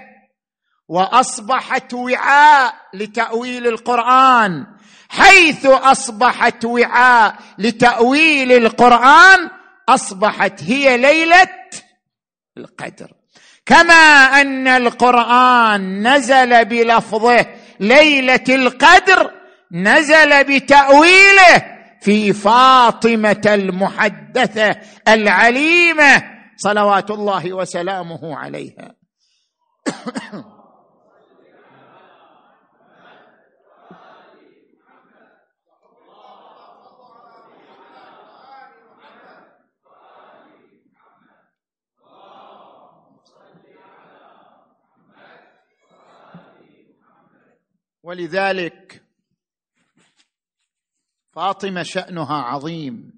وأصبحت 0.88 1.94
وعاء 1.94 2.74
لتأويل 2.94 3.68
القرآن. 3.68 4.66
حيث 5.10 5.66
أصبحت 5.66 6.66
وعاء 6.66 7.36
لتأويل 7.58 8.52
القرآن 8.52 9.50
أصبحت 9.90 10.64
هي 10.64 10.98
ليلة 10.98 11.50
القدر. 12.58 13.17
كما 13.68 14.42
أن 14.42 14.68
القرآن 14.68 16.08
نزل 16.08 16.66
بلفظه 16.66 17.46
ليلة 17.80 18.44
القدر 18.50 19.32
نزل 19.72 20.44
بتأويله 20.44 21.78
في 22.02 22.34
فاطمة 22.34 23.42
المحدثة 23.46 24.76
العليمة 25.08 26.24
صلوات 26.58 27.12
الله 27.12 27.54
وسلامه 27.54 28.38
عليها. 28.38 28.96
ولذلك 48.08 49.04
فاطمة 51.32 51.84
شأنها 51.84 52.36
عظيم 52.36 53.14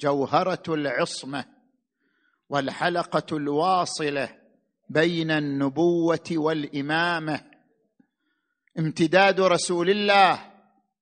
جوهرة 0.00 0.62
العصمة 0.68 1.44
والحلقة 2.48 3.36
الواصلة 3.36 4.38
بين 4.88 5.30
النبوة 5.30 6.30
والإمامة. 6.30 7.40
امتداد 8.78 9.40
رسول 9.40 9.90
الله 9.90 10.52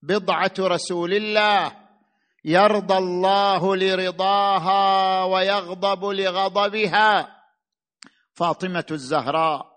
بضعة 0.03 0.55
رسول 0.59 1.15
الله 1.15 1.77
يرضى 2.45 2.99
الله 2.99 3.77
لرضاها 3.77 5.25
ويغضب 5.25 6.05
لغضبها. 6.05 7.43
فاطمة 8.33 8.87
الزهراء 8.91 9.70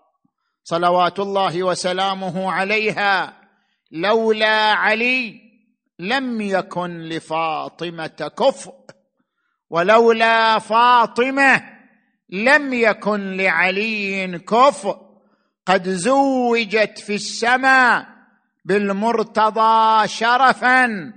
صلوات 0.64 1.20
الله 1.20 1.62
وسلامه 1.62 2.52
عليها 2.52 3.40
لولا 3.90 4.72
علي 4.72 5.40
لم 5.98 6.40
يكن 6.40 7.00
لفاطمة 7.00 8.32
كفء 8.38 8.74
ولولا 9.70 10.58
فاطمة 10.58 11.62
لم 12.30 12.72
يكن 12.72 13.36
لعلي 13.36 14.38
كفء. 14.38 14.96
قد 15.66 15.88
زوجت 15.88 16.98
في 16.98 17.14
السماء 17.14 18.06
بالمرتضى 18.64 20.08
شرفا 20.08 21.12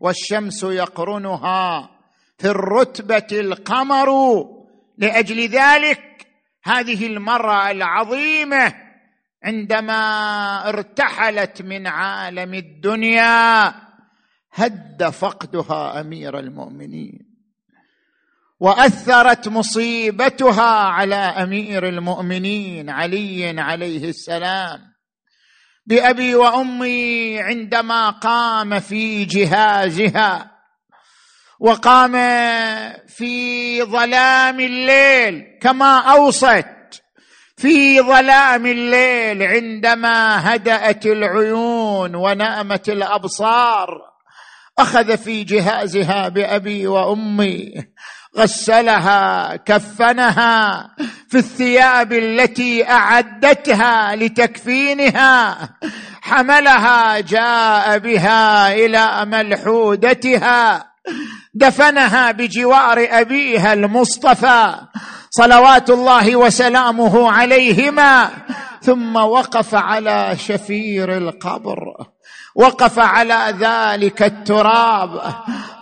والشمس 0.00 0.62
يقرنها 0.62 1.90
في 2.38 2.48
الرتبة 2.48 3.26
القمر. 3.40 4.08
لأجل 4.98 5.48
ذلك 5.48 6.26
هذه 6.64 7.06
المرأة 7.06 7.70
العظيمة 7.70 8.91
عندما 9.44 10.68
ارتحلت 10.68 11.62
من 11.62 11.86
عالم 11.86 12.54
الدنيا 12.54 13.74
هد 14.52 15.10
فقدها 15.10 16.00
أمير 16.00 16.38
المؤمنين 16.38 17.32
وأثرت 18.60 19.48
مصيبتها 19.48 20.70
على 20.70 21.14
أمير 21.14 21.88
المؤمنين 21.88 22.90
علي 22.90 23.60
عليه 23.60 24.08
السلام. 24.08 24.92
بأبي 25.86 26.34
وأمي 26.34 27.40
عندما 27.40 28.10
قام 28.10 28.80
في 28.80 29.24
جهازها 29.24 30.50
وقام 31.60 32.12
في 33.06 33.82
ظلام 33.82 34.60
الليل 34.60 35.58
كما 35.60 35.98
أوصت 35.98 36.66
في 37.62 38.00
ظلام 38.00 38.66
الليل 38.66 39.42
عندما 39.42 40.54
هدأت 40.54 41.06
العيون 41.06 42.14
ونأمت 42.14 42.88
الأبصار 42.88 43.88
أخذ 44.78 45.16
في 45.16 45.44
جهازها 45.44 46.28
بأبي 46.28 46.86
وأمي 46.86 47.74
غسلها 48.38 49.56
كفنها 49.56 50.88
في 51.28 51.38
الثياب 51.38 52.12
التي 52.12 52.90
أعدتها 52.90 54.16
لتكفينها 54.16 55.68
حملها 56.22 57.20
جاء 57.20 57.98
بها 57.98 58.72
إلى 58.72 59.26
ملحودتها 59.26 60.92
دفنها 61.54 62.30
بجوار 62.30 63.06
أبيها 63.10 63.72
المصطفى 63.72 64.74
صلوات 65.34 65.90
الله 65.90 66.36
وسلامه 66.36 67.32
عليهما. 67.32 68.30
ثم 68.82 69.16
وقف 69.16 69.74
على 69.74 70.36
شفير 70.46 71.16
القبر. 71.16 71.78
وقف 72.54 72.98
على 72.98 73.54
ذلك 73.60 74.22
التراب. 74.22 75.34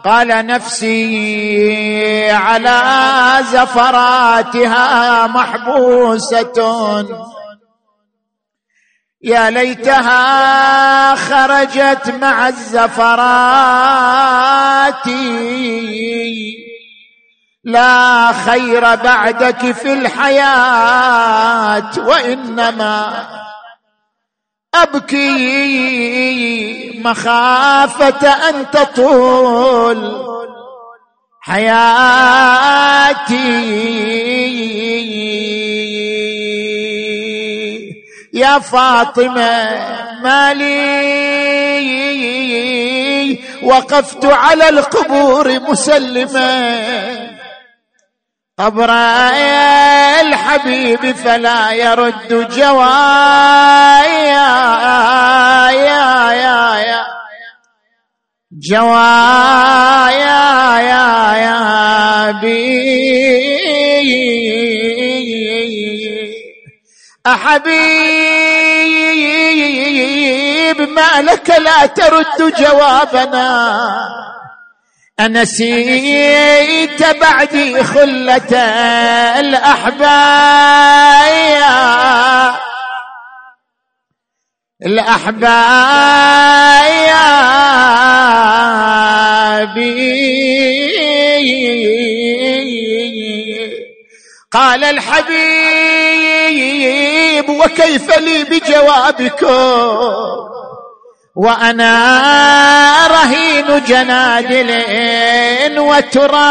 قال 0.05 0.47
نفسي 0.47 2.31
على 2.31 2.81
زفراتها 3.53 5.27
محبوسة. 5.27 6.59
يا 9.23 9.51
ليتها 9.51 11.15
خرجت 11.15 12.11
مع 12.21 12.49
الزفرات. 12.49 13.21
لا 17.65 18.33
خير 18.33 18.95
بعدك 18.95 19.73
في 19.73 19.93
الحياة 19.93 21.91
وإنما 21.99 23.27
أبكي 24.75 26.01
مخافة 27.05 28.29
أن 28.49 28.71
تطول 28.71 30.27
حياتي. 31.41 31.81
يا 38.35 38.59
فاطمة 38.59 39.71
مالي 40.23 40.91
وقفت 43.63 44.25
على 44.25 44.69
القبور 44.69 45.61
مسلمة. 45.61 47.30
قبر 48.61 48.91
الحبيب 50.21 51.17
فلا 51.17 51.73
يرد 51.73 52.49
جوايا 52.57 54.11
يا 55.71 56.31
يا 56.33 56.75
يا 56.75 57.07
جوايا 58.53 60.41
يا 60.81 61.35
يا 61.37 62.31
بي. 62.31 62.81
أحبيب 67.27 67.81
ما 70.81 71.23
لك 71.23 71.51
لا 71.51 71.87
ترد 71.87 72.55
جوابنا. 72.59 74.21
أنسيت 75.21 77.03
بعدي 77.03 77.85
خلة 77.85 78.55
الأحبايا. 79.41 80.11
الأحبايا 84.87 86.31
قال 94.53 94.85
الحبيب 94.85 95.41
وكيف 97.49 98.19
لي 98.19 98.45
بجوابكم؟ 98.45 100.50
وأنا 101.41 103.07
رهين 103.07 103.85
جنادل 103.85 104.71
وترايا 105.79 106.51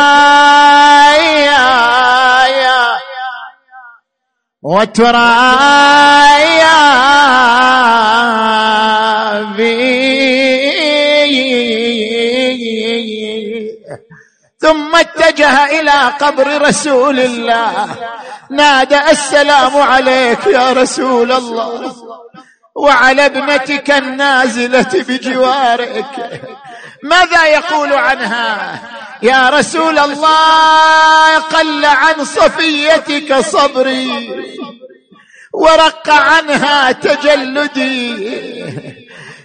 وترايا 4.61 5.69
ثم 14.59 14.95
اتجه 14.95 15.65
إلى 15.65 16.13
قبر 16.19 16.61
رسول 16.61 17.19
الله 17.19 17.95
نادى 18.49 18.99
السلام 19.11 19.77
عليك 19.77 20.47
يا 20.47 20.73
رسول 20.73 21.31
الله. 21.31 22.18
وعلى 22.80 23.25
ابنتك 23.25 23.91
النازلة 23.91 25.05
بجوارك. 25.07 26.41
ماذا 27.03 27.45
يقول 27.45 27.93
عنها؟ 27.93 28.80
يا 29.23 29.49
رسول 29.49 29.99
الله 29.99 31.38
قل 31.39 31.86
عن 31.86 32.25
صفيتك 32.25 33.39
صبري. 33.39 34.30
ورق 35.53 36.09
عنها 36.09 36.91
تجلدي. 36.91 38.30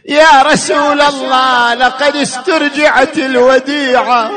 يا 0.08 0.42
رسول 0.42 1.00
الله 1.00 1.74
لقد 1.74 2.16
استرجعت 2.16 3.18
الوديعة. 3.18 4.30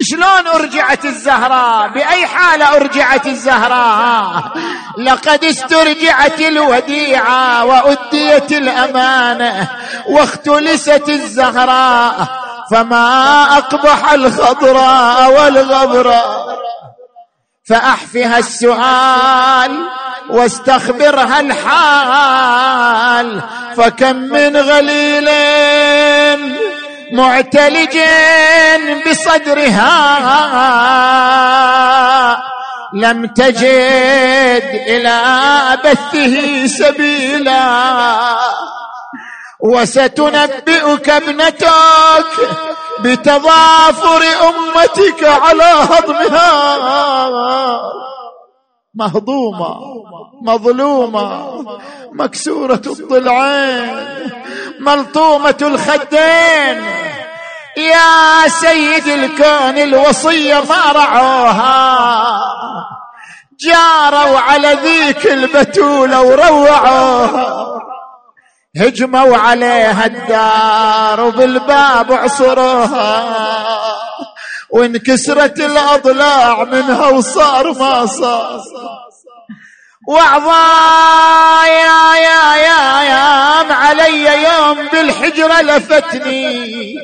شلون 0.00 0.46
أرجعت 0.46 1.04
الزهراء 1.04 1.88
بأي 1.88 2.26
حالة 2.26 2.76
أرجعت 2.76 3.26
الزهراء 3.26 4.42
لقد 4.98 5.44
استرجعت 5.44 6.40
الوديعة 6.40 7.64
وأديت 7.64 8.52
الأمانة 8.52 9.68
واختلست 10.08 11.08
الزهراء 11.08 12.28
فما 12.70 13.42
أقبح 13.58 14.12
الخضراء 14.12 15.32
والغبراء 15.32 16.58
فأحفها 17.64 18.38
السؤال 18.38 19.86
واستخبرها 20.30 21.40
الحال 21.40 23.42
فكم 23.76 24.16
من 24.16 24.56
غليل 24.56 25.28
معتلج 27.12 27.98
بصدرها 29.06 29.96
لم 32.94 33.26
تجد 33.26 34.64
إلى 34.88 35.20
بثه 35.84 36.66
سبيلا. 36.66 37.62
وستنبئك 39.60 41.08
ابنتك 41.08 41.66
بتضافر 43.00 44.22
أمتك 44.48 45.24
على 45.24 45.64
هضمها. 45.64 46.46
مهضومة 48.96 49.76
مظلومة 50.42 51.52
مكسورة 52.12 52.82
الضلعين 52.86 53.96
ملطومة 54.80 55.56
الخدين. 55.62 56.84
يا 57.76 58.48
سيد 58.48 59.08
الكون 59.08 59.78
الوصية 59.78 60.54
ما 60.54 60.92
رعوها. 60.92 62.40
جاروا 63.60 64.38
على 64.38 64.72
ذيك 64.72 65.26
البتوله 65.26 66.22
وروعوها. 66.22 67.66
هجموا 68.76 69.36
عليها 69.36 70.06
الدار 70.06 71.20
وبالباب 71.26 72.12
عصروها. 72.12 73.75
وانكسرت 74.70 75.60
الأضلاع 75.60 76.64
منها 76.64 77.06
وصار 77.06 77.72
ما 77.72 78.06
صار. 78.06 78.60
وعظا 80.08 81.66
يا 81.66 82.16
يا 82.16 82.56
يا 82.56 83.02
يا 83.02 83.72
علي 83.72 84.44
يوم 84.44 84.88
بالحجرة 84.92 85.60
لفتني. 85.62 86.94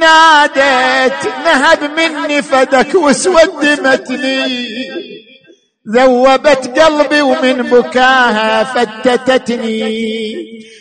نادت 0.00 1.26
نهب 1.44 1.90
مني 1.98 2.42
فدك 2.42 2.94
وسودمتني 2.94 4.82
ذوبت 5.88 6.80
قلبي 6.80 7.22
ومن 7.22 7.62
بكاها 7.62 8.64
فتتتني. 8.64 10.34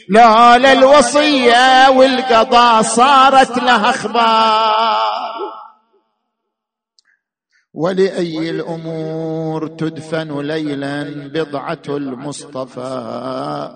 لولا 0.09 0.71
الوصية 0.71 1.89
والقضاء 1.89 2.81
صارت 2.81 3.57
لها 3.57 3.89
أخبار. 3.89 5.31
ولأي 7.73 8.49
الأمور 8.49 9.67
تدفن 9.67 10.41
ليلا 10.41 11.03
بضعة 11.33 11.81
المصطفى. 11.87 13.71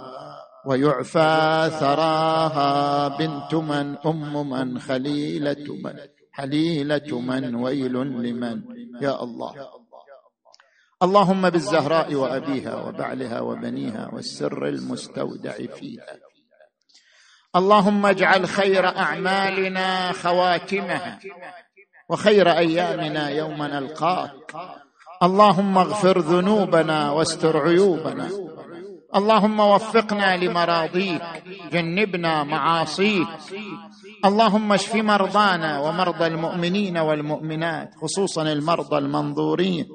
ويعفى 0.66 1.72
ثراها 1.80 3.08
بنت 3.08 3.54
من 3.54 3.98
أم 4.06 4.50
من 4.50 4.80
خليلة 4.80 5.66
من 5.84 5.94
حليلة 6.32 7.20
من 7.20 7.56
ويل 7.56 7.94
لمن؟ 7.94 8.62
يا 9.02 9.24
الله. 9.24 9.75
اللهم 11.04 11.50
بالزهراء 11.50 12.16
وأبيها 12.16 12.76
وبعلها 12.88 13.40
وبنيها 13.40 14.10
والسر 14.14 14.68
المستودع 14.68 15.52
فيها. 15.52 16.06
اللهم 17.56 18.06
اجعل 18.06 18.48
خير 18.48 18.86
أعمالنا 18.86 20.12
خواتمها 20.12 21.20
وخير 22.10 22.52
أيامنا 22.58 23.30
يوم 23.30 23.64
نلقاك. 23.64 24.56
اللهم 25.24 25.78
اغفر 25.78 26.20
ذنوبنا 26.20 27.12
واستر 27.12 27.58
عيوبنا. 27.58 28.30
اللهم 29.16 29.60
وفقنا 29.60 30.38
لمراضيك 30.38 31.44
جنبنا 31.72 32.44
معاصيك. 32.44 33.28
اللهم 34.26 34.74
اشف 34.74 34.96
مرضانا 34.96 35.80
ومرضى 35.80 36.28
المؤمنين 36.28 36.98
والمؤمنات 36.98 37.96
خصوصا 37.96 38.42
المرضى 38.42 38.98
المنظورين. 38.98 39.88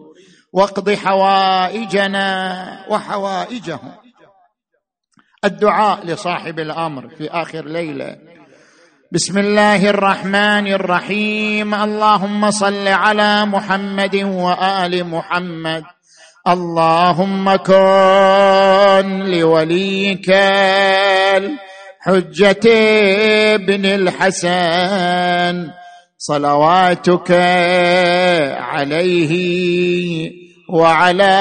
واقض 0.53 0.91
حوائجنا 0.91 2.87
وحوائجهم. 2.89 3.93
الدعاء 5.45 6.07
لصاحب 6.07 6.59
الأمر 6.59 7.09
في 7.09 7.31
آخر 7.31 7.65
ليلة. 7.65 8.17
بسم 9.13 9.39
الله 9.39 9.91
الرحمن 9.91 10.67
الرحيم. 10.67 11.75
اللهم 11.75 12.51
صل 12.51 12.89
على 12.89 13.45
محمد 13.45 14.17
وآل 14.17 15.05
محمد. 15.05 15.85
اللهم 16.49 17.57
كن 17.57 19.25
لوليك 19.25 20.31
الحجة 21.37 22.69
ابن 23.55 23.85
الحسن. 23.87 25.80
صلواتك 26.23 27.31
عليه 28.61 29.33
وعلى 30.69 31.33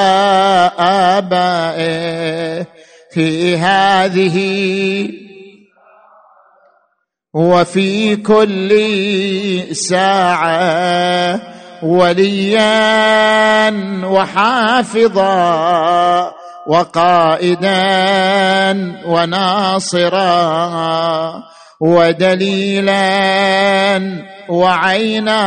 آبائه 0.80 2.66
في 3.12 3.58
هذه 3.58 4.38
وفي 7.34 8.16
كل 8.16 8.72
ساعة 9.76 11.42
وليا 11.84 13.70
وحافظا 14.06 15.30
وقائدا 16.68 17.70
وناصرا 19.06 20.30
ودليلا 21.80 23.00
وعينا 24.50 25.40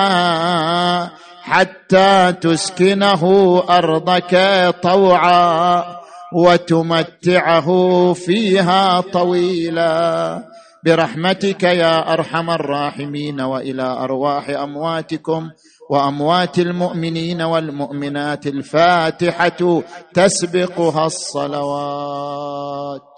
حتى 1.43 2.35
تسكنه 2.41 3.23
أرضك 3.71 4.35
طوعا 4.83 5.85
وتمتعه 6.35 7.69
فيها 8.13 9.01
طويلا. 9.01 10.43
برحمتك 10.85 11.63
يا 11.63 12.13
أرحم 12.13 12.51
الراحمين 12.51 13.41
وإلى 13.41 13.83
أرواح 13.83 14.51
أمواتكم 14.51 15.51
وأموات 15.91 16.59
المؤمنين 16.59 17.43
والمؤمنات 17.43 18.47
الفاتحة 18.47 19.83
تسبقها 20.15 21.07
الصلوات. 21.07 23.12